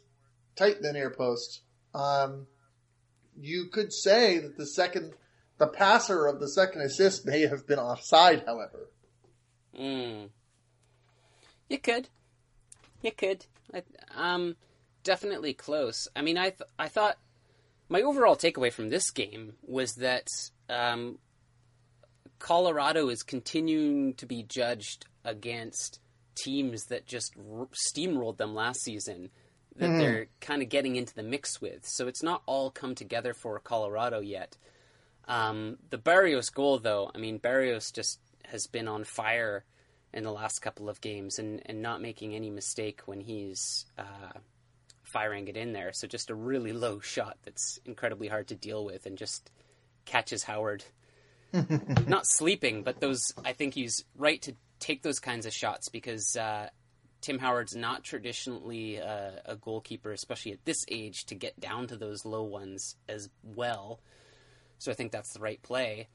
[0.56, 1.62] tight in the near post.
[1.94, 2.48] Um,
[3.40, 5.14] you could say that the second
[5.58, 8.90] the passer of the second assist may have been offside, however.
[9.80, 10.30] Mm.
[11.70, 12.10] You could.
[13.02, 13.46] You could.
[13.74, 13.84] I,
[14.16, 14.56] um,
[15.04, 16.08] definitely close.
[16.16, 17.18] I mean, I th- I thought
[17.94, 20.28] my overall takeaway from this game was that
[20.68, 21.20] um,
[22.40, 26.00] Colorado is continuing to be judged against
[26.34, 29.30] teams that just r- steamrolled them last season.
[29.76, 31.86] That they're kind of getting into the mix with.
[31.86, 34.58] So it's not all come together for Colorado yet.
[35.28, 39.66] Um, the Barrios goal, though, I mean, Barrios just has been on fire
[40.12, 44.40] in the last couple of games and, and not making any mistake when he's uh,
[45.14, 45.94] firing it in there.
[45.94, 49.52] So just a really low shot that's incredibly hard to deal with and just
[50.06, 50.84] catches Howard.
[52.08, 56.36] not sleeping, but those, I think he's right to take those kinds of shots because
[56.36, 56.70] uh,
[57.22, 61.96] Tim Howard's not traditionally uh, a goalkeeper, especially at this age, to get down to
[61.96, 64.00] those low ones as well.
[64.80, 66.10] So I think that's the right play.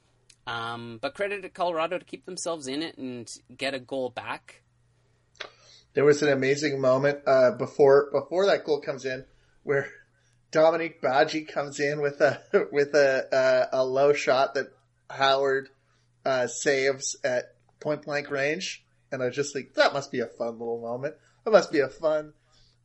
[0.48, 4.62] Um, but credit to Colorado to keep themselves in it and get a goal back.
[5.94, 9.24] There was an amazing moment uh, before before that goal comes in,
[9.64, 9.88] where
[10.50, 12.40] Dominique Badji comes in with a
[12.72, 14.68] with a a, a low shot that
[15.10, 15.70] Howard
[16.24, 20.58] uh, saves at point blank range, and I just think that must be a fun
[20.58, 21.14] little moment.
[21.44, 22.32] That must be a fun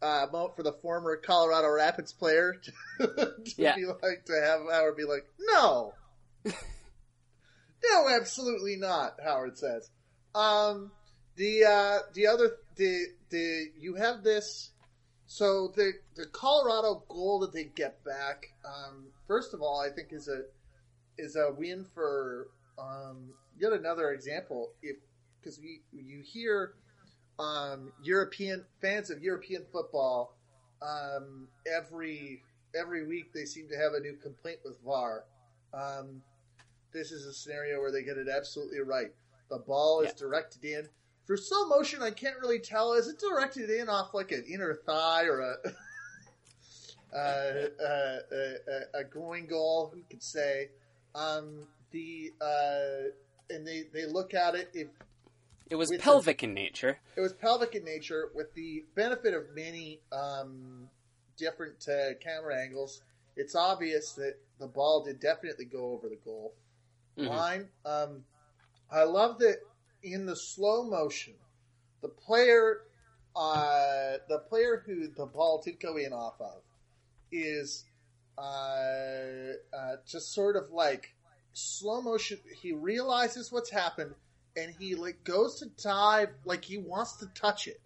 [0.01, 2.55] uh, moment for the former Colorado Rapids player
[2.99, 3.75] to Yeah.
[3.75, 5.93] be like to have Howard be like, no,
[6.45, 9.17] no, absolutely not.
[9.23, 9.89] Howard says.
[10.35, 10.91] Um,
[11.35, 14.71] the uh, the other the the you have this.
[15.25, 20.09] So the the Colorado goal that they get back, um, first of all, I think
[20.11, 20.43] is a
[21.17, 24.71] is a win for um, yet another example.
[24.81, 24.97] If
[25.39, 26.73] because we you hear
[27.39, 30.35] um, European fans of European football
[30.81, 32.43] um, every
[32.75, 35.23] every week they seem to have a new complaint with VAR.
[35.73, 36.21] Um,
[36.91, 39.11] this is a scenario where they get it absolutely right.
[39.49, 40.19] The ball is Yeah.
[40.27, 40.89] directed in.
[41.25, 42.93] For slow motion, I can't really tell.
[42.93, 45.55] Is it directed in off like an inner thigh or a
[47.13, 48.55] uh, uh, a,
[48.97, 49.91] a, a groin goal?
[49.93, 50.69] Who could say?
[51.15, 53.09] Um, the uh,
[53.53, 54.69] and they they look at it.
[54.73, 54.87] If
[55.69, 56.99] It was With the- pelvic in nature.
[57.15, 60.89] it was pelvic in nature, with the benefit of many um,
[61.37, 63.01] different uh, camera angles,
[63.37, 66.53] it's obvious that the ball did definitely go over the goal
[67.17, 67.27] Mhm.
[67.29, 67.69] line.
[67.85, 68.25] Um,
[68.91, 69.57] I love that
[70.03, 71.33] in the slow motion,
[72.01, 72.81] the player,
[73.35, 76.61] uh, the player who the ball did go in off of,
[77.31, 77.85] is
[78.37, 81.13] uh, uh, just sort of like
[81.53, 82.37] slow motion.
[82.61, 84.13] He realizes what's happened,
[84.57, 87.79] and he like goes to dive like he wants to touch it,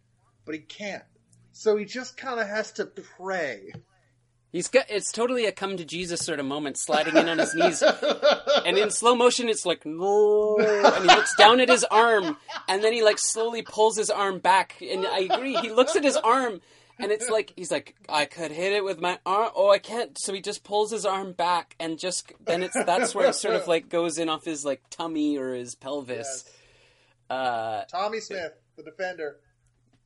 [0.46, 1.04] but he can't.
[1.52, 3.72] So he just kind of has to pray.
[4.58, 7.54] He's got it's totally a come to Jesus sort of moment, sliding in on his
[7.54, 12.38] knees, and in slow motion, it's like no, and he looks down at his arm,
[12.68, 15.56] and then he like slowly pulls his arm back, and I agree.
[15.58, 16.62] He looks at his arm,
[16.98, 19.52] and it's like he's like, I could hit it with my arm.
[19.56, 20.18] Oh, I can't.
[20.18, 23.54] So he just pulls his arm back, and just then it's that's where it sort
[23.54, 26.46] of like goes in off his like tummy or his pelvis.
[26.46, 26.54] Yes.
[27.30, 29.38] Uh, Tommy Smith, the defender.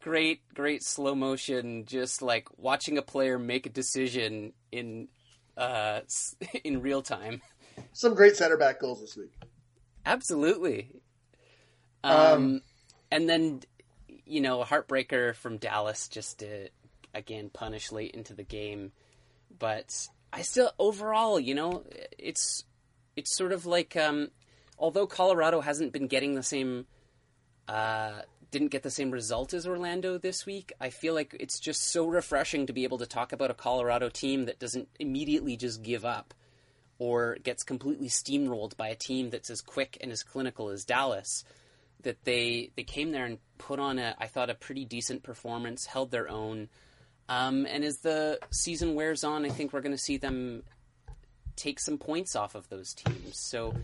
[0.01, 5.07] Great, great slow motion, just like watching a player make a decision in
[5.57, 6.01] uh
[6.63, 7.41] in real time.
[7.93, 9.33] Some great center back goals this week.
[10.05, 10.89] Absolutely.
[12.03, 12.61] Um, Um,
[13.11, 13.61] and then
[14.25, 16.69] you know, a heartbreaker from Dallas just to
[17.13, 18.91] again punish late into the game,
[19.57, 21.83] but I still overall, you know,
[22.17, 22.63] it's
[23.15, 24.29] it's sort of like um,
[24.77, 26.85] although Colorado hasn't been getting the same
[27.67, 28.21] uh,
[28.51, 30.73] didn't get the same result as Orlando this week.
[30.79, 34.09] I feel like it's just so refreshing to be able to talk about a Colorado
[34.09, 36.33] team that doesn't immediately just give up
[36.99, 41.43] or gets completely steamrolled by a team that's as quick and as clinical as Dallas.
[42.03, 45.85] That they they came there and put on a I thought a pretty decent performance,
[45.85, 46.67] held their own.
[47.29, 50.63] Um, and as the season wears on, I think we're going to see them
[51.55, 53.39] take some points off of those teams.
[53.39, 53.75] So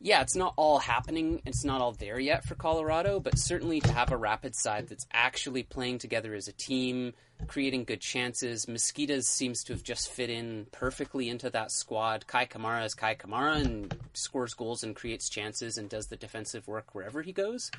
[0.00, 1.42] yeah, it's not all happening.
[1.44, 5.06] It's not all there yet for Colorado, but certainly to have a rapid side that's
[5.12, 7.12] actually playing together as a team,
[7.46, 8.66] creating good chances.
[8.66, 12.26] Mezquida seems to have just fit in perfectly into that squad.
[12.26, 16.66] Kei Kamara is Kei Kamara and scores goals and creates chances and does the defensive
[16.66, 17.70] work wherever he goes.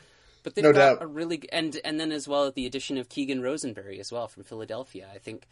[0.43, 1.03] But they've No got doubt.
[1.03, 4.43] a really and and then as well the addition of Keegan Rosenberry as well from
[4.43, 5.07] Philadelphia.
[5.13, 5.47] I think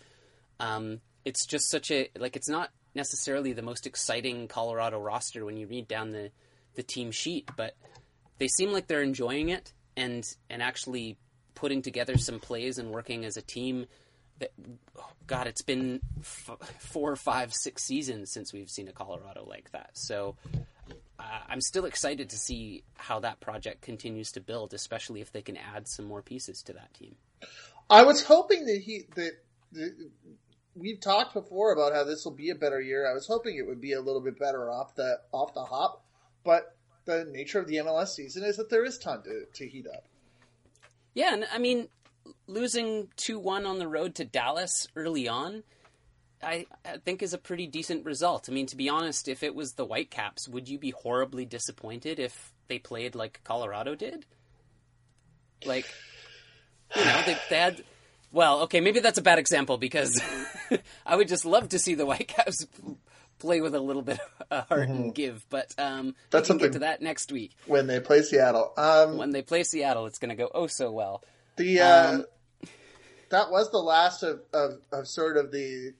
[0.59, 5.57] um, it's just such a like it's not necessarily the most exciting Colorado roster when
[5.57, 6.32] you read down the
[6.80, 7.75] the team sheet, but
[8.38, 11.17] they seem like they're enjoying it and and actually
[11.55, 13.86] putting together some plays and working as a team.
[14.39, 14.51] That
[14.97, 19.69] oh God, it's been f- four, five, six seasons since we've seen a Colorado like
[19.71, 19.89] that.
[19.93, 20.38] So
[21.19, 25.41] uh, I'm still excited to see how that project continues to build, especially if they
[25.41, 27.15] can add some more pieces to that team.
[27.89, 29.34] I was hoping that he that,
[29.73, 30.09] that
[30.75, 33.09] we've talked before about how this will be a better year.
[33.09, 36.05] I was hoping it would be a little bit better off the off the hop,
[36.50, 36.76] but
[37.06, 40.04] the nature of the MLS season is that there is time to, to heat up.
[41.14, 41.89] Yeah, and I mean,
[42.47, 45.62] losing 2 1 on the road to Dallas early on,
[46.41, 48.50] I, I think is a pretty decent result.
[48.50, 52.18] I mean, to be honest, if it was the Whitecaps, would you be horribly disappointed
[52.18, 54.26] if they played like Colorado did?
[55.64, 55.86] Like,
[56.95, 57.84] you know, they, they had.
[58.32, 60.20] Well, okay, maybe that's a bad example because
[61.06, 62.66] I would just love to see the Whitecaps
[63.40, 64.20] play with a little bit
[64.52, 67.56] of heart and give, but um, That's we can get something- to that next week.
[67.66, 68.74] when they play Seattle.
[68.78, 71.24] Um, When they play Seattle, it's going to go oh so well.
[71.56, 72.26] the uh, Um,
[73.30, 75.94] that was the last of, of, of sort of the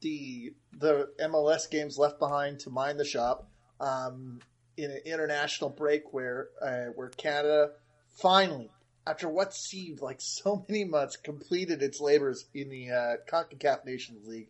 [0.00, 3.48] the the MLS games left behind to mind the shop
[3.80, 4.38] um,
[4.76, 7.70] in an international break where uh, where Canada
[8.16, 8.70] finally,
[9.06, 14.26] after what seemed like so many months, completed its labors in the uh, Concacaf Nations
[14.28, 14.48] League.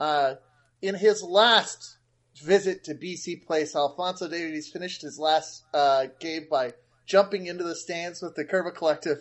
[0.00, 0.34] Uh,
[0.82, 1.96] in his last
[2.42, 6.74] visit to BC Place, Alfonso Davies finished his last uh, game by
[7.06, 9.18] jumping into the stands with the Curva Collective,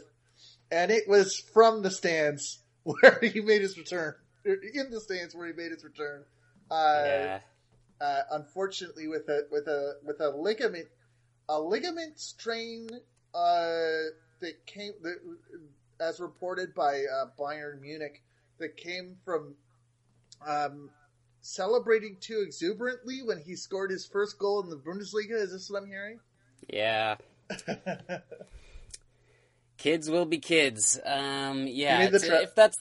[0.72, 5.48] and it was from the stands where he made his return in the stands where
[5.48, 6.24] he made his return.
[6.70, 7.40] Uh, yeah.
[8.00, 10.88] uh, unfortunately, with a with a with a ligament
[11.50, 12.90] a ligament strain
[13.34, 15.18] uh, that came that,
[16.00, 18.24] as reported by uh, Bayern Munich
[18.60, 19.56] that came from
[20.46, 20.90] um,
[21.46, 25.32] celebrating too exuberantly when he scored his first goal in the Bundesliga.
[25.42, 26.20] Is this what I'm hearing?
[26.68, 27.16] Yeah.
[29.78, 31.00] kids will be kids.
[31.06, 32.78] Um, yeah, You made the it's- tra- if that's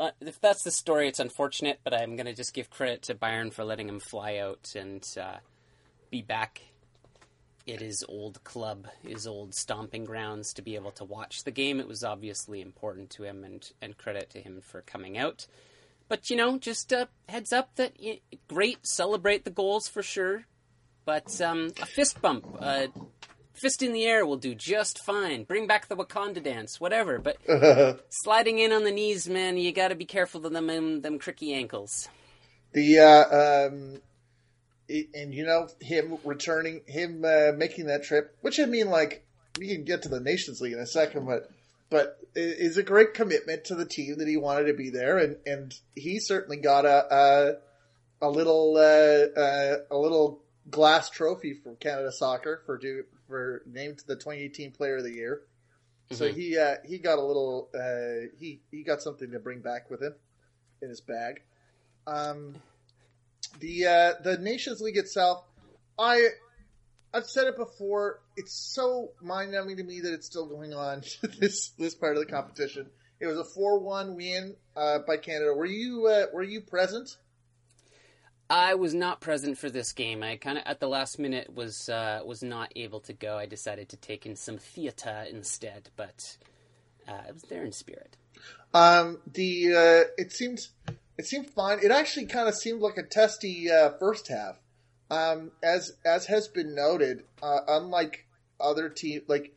[0.00, 1.80] uh, if that's the story, it's unfortunate.
[1.82, 5.38] But I'm gonna just give credit to Bayern for letting him fly out and uh,
[6.10, 6.62] be back
[7.66, 11.80] at his old club, his old stomping grounds, to be able to watch the game.
[11.80, 15.48] It was obviously important to him, and and credit to him for coming out.
[16.08, 20.44] But you know, just uh, heads up that y great, celebrate the goals for sure.
[21.04, 22.88] But um, a fist bump, a
[23.54, 25.44] fist in the air will do just fine.
[25.44, 27.18] Bring back the Wakanda dance, whatever.
[27.18, 27.36] But
[28.10, 31.18] sliding in on the knees, man, you got to be careful of them um, them
[31.18, 32.08] cricky ankles.
[32.72, 34.00] The uh, um,
[34.88, 39.26] it- and you know him returning, him uh, making that trip, which I mean, like
[39.58, 41.50] we can get to the Nations League in a second, but
[41.90, 45.36] but is a great commitment to the team that he wanted to be there, and
[45.46, 47.60] and he certainly got a
[48.20, 53.62] a, a little uh, uh, a little glass trophy from Canada Soccer for do for
[53.66, 55.42] named the 2018 Player of the Year.
[56.10, 56.34] So Mhm.
[56.34, 60.02] he uh, he got a little uh, he he got something to bring back with
[60.02, 60.14] him
[60.82, 61.42] in his bag.
[62.06, 62.56] Um,
[63.60, 65.44] the uh, the Nations League itself,
[65.98, 66.28] I
[67.12, 68.20] I've said it before.
[68.36, 71.02] It's so mind numbing to me that it's still going on
[71.38, 72.90] this this part of the competition.
[73.20, 75.52] It was a four one win uh, by Canada.
[75.54, 77.16] Were you uh, were you present?
[78.50, 80.22] I was not present for this game.
[80.22, 83.36] I kind of at the last minute was uh, was not able to go.
[83.36, 86.36] I decided to take in some theater instead, but
[87.06, 88.16] uh, I was there in spirit.
[88.72, 90.60] Um, the uh, it seemed
[91.18, 91.80] it seemed fine.
[91.82, 94.58] It actually kind of seemed like a testy uh, first half.
[95.10, 98.26] Um, as as has been noted, uh, unlike
[98.60, 99.54] other teams, like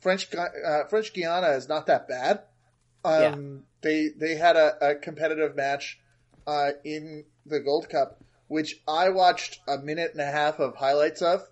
[0.00, 2.42] French uh, French Guiana is not that bad.
[3.04, 3.22] Um,
[3.80, 5.98] They they had a, a competitive match
[6.46, 11.22] uh, in the Gold Cup, which I watched a minute and a half of highlights
[11.22, 11.42] of.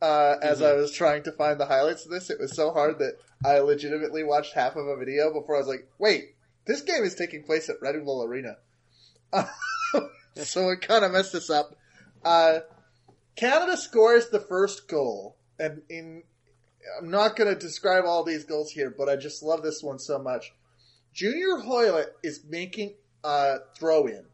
[0.00, 2.98] Uh, as I was trying to find the highlights of this, it was so hard
[2.98, 7.02] that I legitimately watched half of a video before I was like, "Wait, this game
[7.02, 8.58] is taking place at Red Bull Arena."
[10.36, 11.74] so it kind of messed us up.
[13.36, 16.22] Canada scores the first goal, and in
[16.98, 19.98] I'm not going to describe all these goals here, but I just love this one
[19.98, 20.52] so much.
[21.12, 24.24] Junior Hoilett is making a throw in,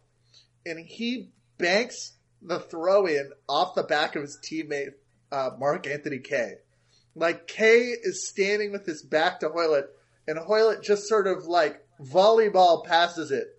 [0.66, 4.94] and he banks the throw in off the back of his teammate
[5.30, 6.56] uh, Mark Anthony Kaye.
[7.14, 9.86] Like Kaye is standing with his back to Hoilett,
[10.26, 13.58] and Hoilett just sort of like volleyball passes it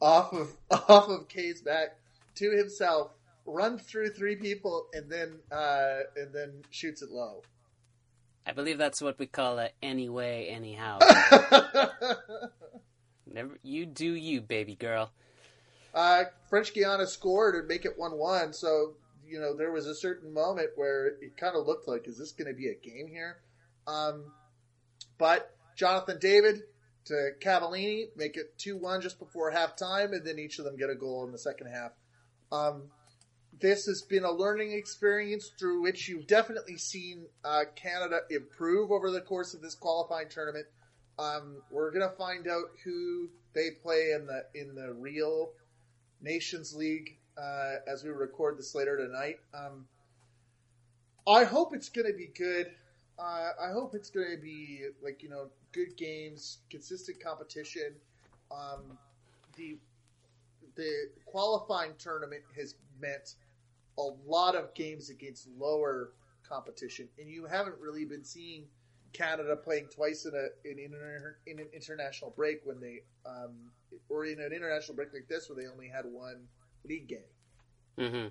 [0.00, 1.98] off of off of Kaye's back
[2.36, 3.12] to himself,
[3.46, 7.42] runs through three people, and then uh, and then shoots it low.
[8.46, 10.98] I believe that's what we call a anyway, anyhow.
[13.32, 15.12] Never, you do you, baby girl.
[15.94, 18.52] uh, French Guiana scored and make it one one.
[18.52, 18.94] So
[19.26, 22.32] you know there was a certain moment where it kind of looked like, is this
[22.32, 23.38] going to be a game here?
[23.86, 24.32] Um,
[25.18, 26.62] but Jonathan David
[27.06, 30.90] to Cavallini make it two one just before halftime, and then each of them get
[30.90, 31.92] a goal in the second half.
[32.50, 32.90] Um,
[33.62, 39.10] this has been a learning experience through which you've definitely seen uh, Canada improve over
[39.10, 40.66] the course of this qualifying tournament.
[41.18, 45.52] Um, we're gonna find out who they play in the in the real
[46.20, 49.38] Nations League uh, as we record this later tonight.
[49.54, 49.86] Um,
[51.26, 52.66] I hope it's gonna be good.
[53.16, 57.94] Uh, I hope it's gonna be like you know good games, consistent competition.
[58.50, 58.98] Um,
[59.56, 59.76] the
[60.74, 63.34] the qualifying tournament has meant
[63.98, 66.12] a lot of games against lower
[66.48, 68.66] competition, and you haven't really been seeing
[69.12, 73.70] Canada playing twice in a in, inter, in an international break when they um,
[74.08, 76.48] or in an international break like this where they only had one
[76.84, 77.18] league game.
[77.98, 78.26] hmm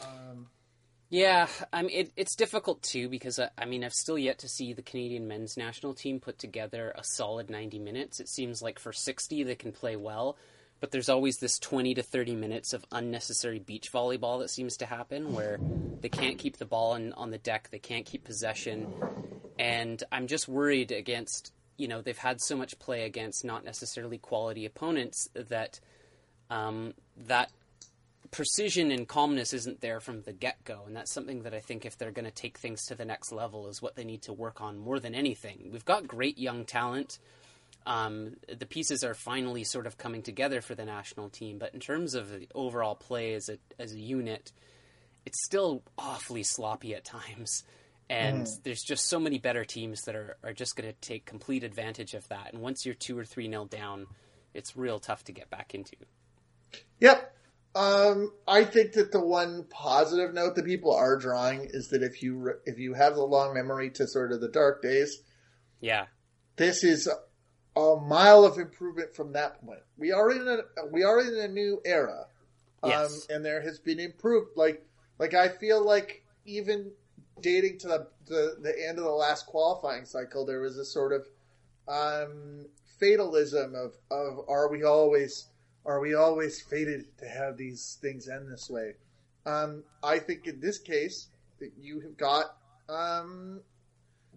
[0.00, 0.48] Um,
[1.10, 4.48] Yeah, I mean it, it's difficult too because uh, I mean I've still yet to
[4.48, 8.20] see the Canadian men's national team put together a solid ninety minutes.
[8.20, 10.36] It seems like for sixty they can play well,
[10.82, 14.84] but there's always this twenty to thirty minutes of unnecessary beach volleyball that seems to
[14.84, 15.60] happen where
[16.00, 18.92] they can't keep the ball in, on the deck, they can't keep possession,
[19.60, 24.18] and I'm just worried against you know they've had so much play against not necessarily
[24.18, 25.78] quality opponents that
[26.50, 27.52] um, that
[28.32, 31.86] precision and calmness isn't there from the get go, and that's something that I think
[31.86, 34.32] if they're going to take things to the next level is what they need to
[34.32, 35.68] work on more than anything.
[35.70, 37.20] We've got great young talent.
[37.84, 41.80] Um, the pieces are finally sort of coming together for the national team, but in
[41.80, 44.52] terms of the overall play as a as a unit,
[45.26, 47.64] it's still awfully sloppy at times.
[48.08, 48.62] And mm.
[48.62, 52.14] there's just so many better teams that are, are just going to take complete advantage
[52.14, 52.52] of that.
[52.52, 54.06] And once you're two or three nil down,
[54.54, 55.96] it's real tough to get back into.
[57.00, 57.34] Yep.
[57.74, 62.22] Um, I think that the one positive note that people are drawing is that if
[62.22, 65.22] you if you have the long memory to sort of the dark days,
[65.80, 66.06] yeah,
[66.56, 67.08] this is
[67.76, 69.80] a mile of improvement from that point.
[69.96, 72.26] We are in a we are in a new era,
[72.82, 73.26] um, yes.
[73.30, 74.50] and there has been improved.
[74.56, 74.84] Like
[75.18, 76.90] like I feel like even
[77.40, 81.12] dating to the, the, the end of the last qualifying cycle, there was a sort
[81.12, 81.26] of
[81.88, 82.66] um,
[82.98, 85.48] fatalism of of are we always
[85.84, 88.94] are we always fated to have these things end this way?
[89.46, 92.56] Um, I think in this case that you have got
[92.88, 93.60] um,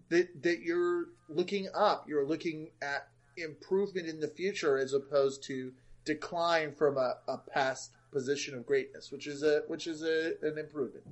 [0.10, 2.08] that that you're looking up.
[2.08, 3.08] You're looking at
[3.38, 5.72] improvement in the future as opposed to
[6.06, 10.58] decline from a, a past position of greatness, which is a which is a, an
[10.58, 11.06] improvement.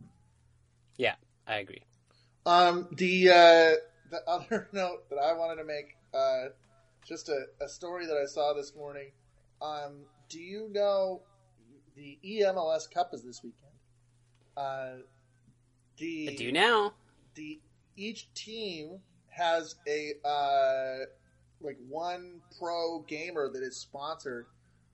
[0.98, 1.16] Yeah,
[1.48, 1.84] I agree.
[2.46, 3.72] Um, the uh,
[4.10, 6.50] the other note that I wanted to make, uh,
[7.06, 9.12] just a, a story that I saw this morning.
[9.62, 11.22] Um, do you know
[11.96, 13.72] the EMLS Cup is this weekend?
[14.56, 15.04] Uh,
[15.98, 16.94] the I do now.
[17.36, 17.60] The
[17.96, 19.00] each team
[19.30, 21.06] has a uh,
[21.64, 24.46] like one pro gamer that is sponsored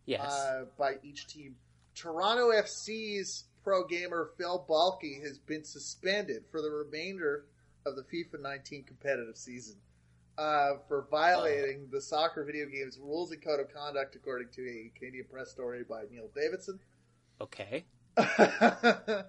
[0.05, 0.21] yes.
[0.21, 1.55] uh, by each team.
[1.95, 7.45] Toronto FC's pro gamer Phil Balky has been suspended for the remainder
[7.85, 9.75] of the FIFA 19 competitive season
[10.39, 14.91] uh, for violating the soccer video game's rules and code of conduct, according to a
[14.97, 16.79] Canadian press story by Neil Davidson.
[17.41, 17.83] Okay.
[18.17, 19.23] uh,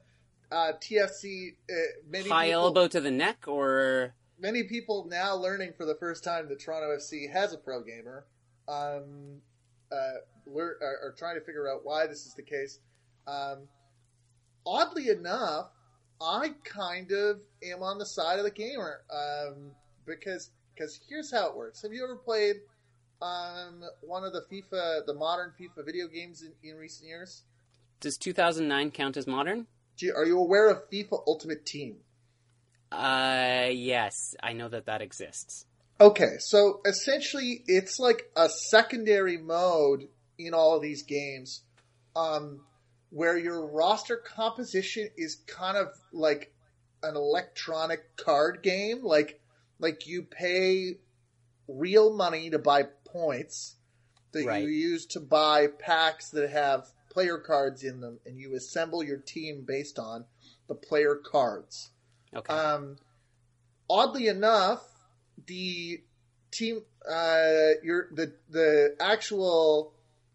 [0.53, 1.75] TFC, uh,
[2.09, 6.25] many high people, elbow to the neck, or many people now learning for the first
[6.25, 8.27] time that Toronto FC has a pro gamer.
[8.69, 9.41] Um,
[9.93, 10.21] uh,
[10.57, 12.79] are, are, trying to figure out why this is the case.
[13.27, 13.69] Um,
[14.65, 15.71] oddly enough,
[16.21, 19.73] I kind of am on the side of the gamer um,
[20.07, 21.83] because because here's how it works.
[21.83, 22.57] Have you ever played
[23.21, 27.43] um, one of the FIFA, the modern FIFA video games in, in recent years?
[28.01, 29.67] Does 2009 count as modern?
[29.99, 31.97] You, are you aware of FIFA Ultimate Team?
[32.93, 35.67] Uh, yes, I know that that exists.
[36.01, 41.63] Okay, so essentially, it's like a secondary mode in all of these games,
[42.17, 42.61] um,
[43.11, 46.53] where your roster composition is kind of like
[47.03, 49.05] an electronic card game.
[49.05, 49.41] Like,
[49.79, 50.97] like you pay
[51.69, 53.77] real money to buy points
[54.33, 54.63] that right.
[54.63, 59.19] you use to buy packs that have player cards in them, and you assemble your
[59.19, 60.25] team based on
[60.69, 61.91] the player cards.
[62.35, 62.53] Okay.
[62.53, 62.97] Um,
[63.89, 64.83] oddly enough,
[65.47, 66.03] the
[66.51, 69.93] team, uh, your the the actual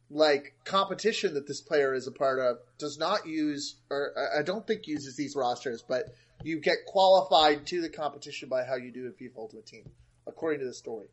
[0.09, 4.65] like competition that this player is a part of does not use, or I don't
[4.65, 9.05] think uses these rosters, but you get qualified to the competition by how you do
[9.05, 9.89] in FIFA Ultimate Team,
[10.27, 11.07] according to the story.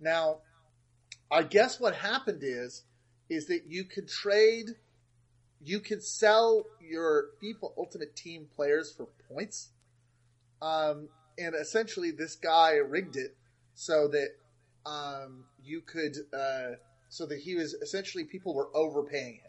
[0.00, 0.38] Now,
[1.30, 2.84] I guess what happened is,
[3.28, 4.68] is that you could trade,
[5.60, 9.70] you could sell your FIFA Ultimate Team players for points.
[10.60, 13.36] Um, and essentially this guy rigged it
[13.74, 14.28] so that,
[14.86, 16.76] um, you could, uh,
[17.08, 19.48] so that he was essentially people were overpaying him.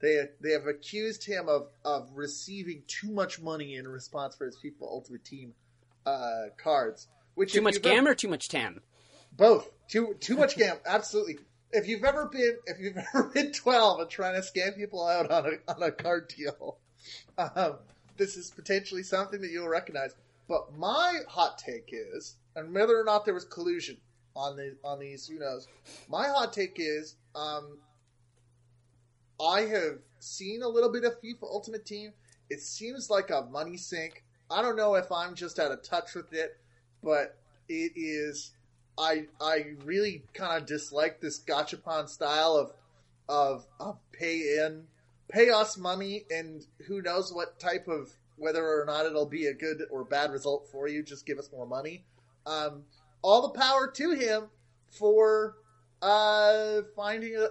[0.00, 4.56] They they have accused him of of receiving too much money in response for his
[4.56, 5.54] FIFA Ultimate Team
[6.06, 7.08] uh, cards.
[7.34, 8.80] Which too much gam ever, or too much tam?
[9.36, 9.70] Both.
[9.88, 10.76] Too too much gam.
[10.86, 11.38] Absolutely.
[11.72, 15.30] If you've ever been if you've ever been twelve and trying to scam people out
[15.30, 16.78] on a on a card deal,
[17.38, 17.78] um,
[18.18, 20.14] this is potentially something that you'll recognize.
[20.48, 23.96] But my hot take is, and whether or not there was collusion
[24.34, 25.68] on the on these, who knows?
[26.08, 27.78] My hot take is, um,
[29.40, 32.12] I have seen a little bit of FIFA Ultimate Team.
[32.50, 34.24] It seems like a money sink.
[34.50, 36.58] I don't know if I'm just out of touch with it,
[37.02, 37.36] but
[37.68, 38.52] it is.
[38.98, 42.72] I I really kind of dislike this gachapon style of
[43.28, 44.86] of of pay in,
[45.28, 49.54] pay us money, and who knows what type of whether or not it'll be a
[49.54, 51.02] good or bad result for you.
[51.02, 52.04] Just give us more money.
[52.46, 52.84] Um,
[53.22, 54.48] all the power to him
[54.98, 55.56] for
[56.00, 57.48] uh, finding a,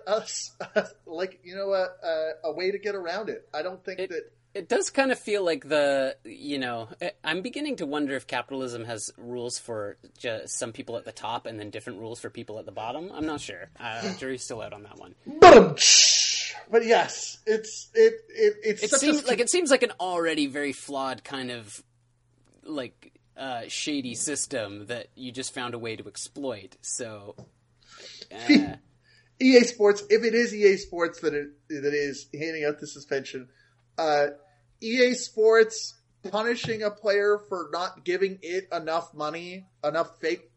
[0.76, 3.48] a, like you know a, a, a way to get around it.
[3.54, 6.90] I don't think it, that it does kind of feel like the you know
[7.24, 11.46] I'm beginning to wonder if capitalism has rules for just some people at the top
[11.46, 13.12] and then different rules for people at the bottom.
[13.14, 13.70] I'm not sure.
[13.80, 15.16] Uh, jury's still out on that one.
[16.70, 19.28] But yes, it's it it it's it seems a...
[19.28, 21.84] like it seems like an already very flawed kind of
[22.64, 26.76] like uh, shady system that you just found a way to exploit.
[26.82, 27.36] So
[28.32, 28.76] Uh,
[29.40, 33.48] EA Sports, if it is EA Sports that it, that is handing out the suspension,
[33.98, 34.28] uh,
[34.82, 35.96] EA Sports
[36.32, 40.50] punishing a player for not giving it enough money, enough fake,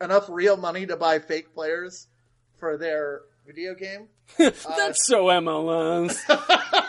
[0.00, 2.06] enough real money to buy fake players
[2.58, 4.08] for their video game.
[4.38, 6.18] that's so MLS.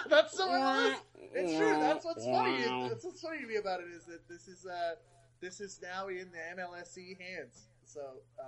[0.09, 0.95] That's so MLS.
[1.35, 1.69] It's true.
[1.79, 2.61] That's what's funny.
[2.89, 4.95] That's what's funny to me about it is that this is uh,
[5.41, 7.67] this is now in the MLSE hands.
[7.85, 8.01] So
[8.39, 8.43] uh,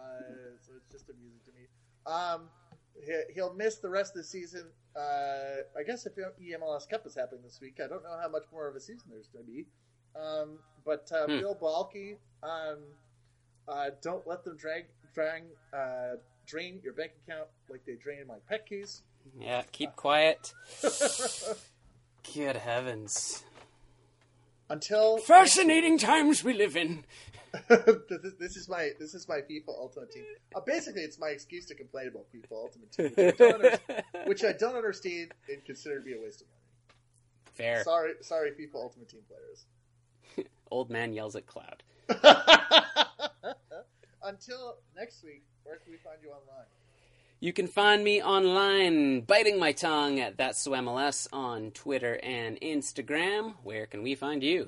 [0.62, 1.68] so it's just amusing to me.
[2.06, 2.50] Um,
[3.06, 4.68] he- he'll miss the rest of the season.
[4.96, 8.44] Uh, I guess if EMLS Cup is happening this week, I don't know how much
[8.52, 9.66] more of a season there's going to be.
[10.16, 11.40] Um, but uh, Hmm.
[11.40, 12.78] Bill Balky, um,
[13.68, 15.44] uh, don't let them drag, drag,
[15.74, 19.02] uh, drain your bank account like they drained my pet keys.
[19.40, 20.54] yeah, keep quiet.
[22.34, 23.44] Good heavens.
[24.70, 27.04] Until Fascinating times we live in.
[27.70, 30.24] this, this is my this is my FIFA Ultimate Team.
[30.56, 33.80] Uh, basically, it's my excuse to complain about FIFA Ultimate Team, which I don't, under-
[34.26, 36.62] which I don't understand and consider to be a waste of money.
[37.54, 37.84] Fair.
[37.84, 40.48] Sorry, sorry, FIFA Ultimate Team players.
[40.72, 41.84] Old man yells at cloud.
[44.24, 46.66] Until next week, where can we find you online?
[47.46, 52.60] You can find me online, biting my tongue at That's So MLS on Twitter and
[52.60, 53.54] Instagram.
[53.62, 54.68] Where can we find you?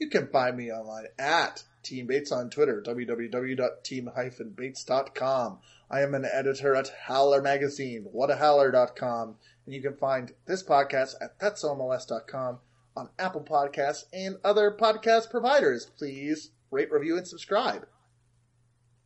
[0.00, 5.58] You can find me online at Team Bates on Twitter, www.team-bates.com.
[5.88, 11.38] I am an editor at Howler Magazine, whatahowler.com, and you can find this podcast at
[11.38, 12.58] thatssomls.com
[12.96, 15.86] on Apple Podcasts and other podcast providers.
[15.96, 17.86] Please rate, review, and subscribe.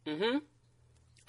[0.07, 0.39] Mm-hmm.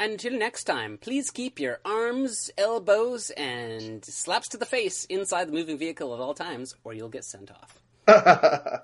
[0.02, 5.52] Until next time, please keep your arms, elbows, and slaps to the face inside the
[5.52, 7.78] moving vehicle at all times, or you'll get sent off.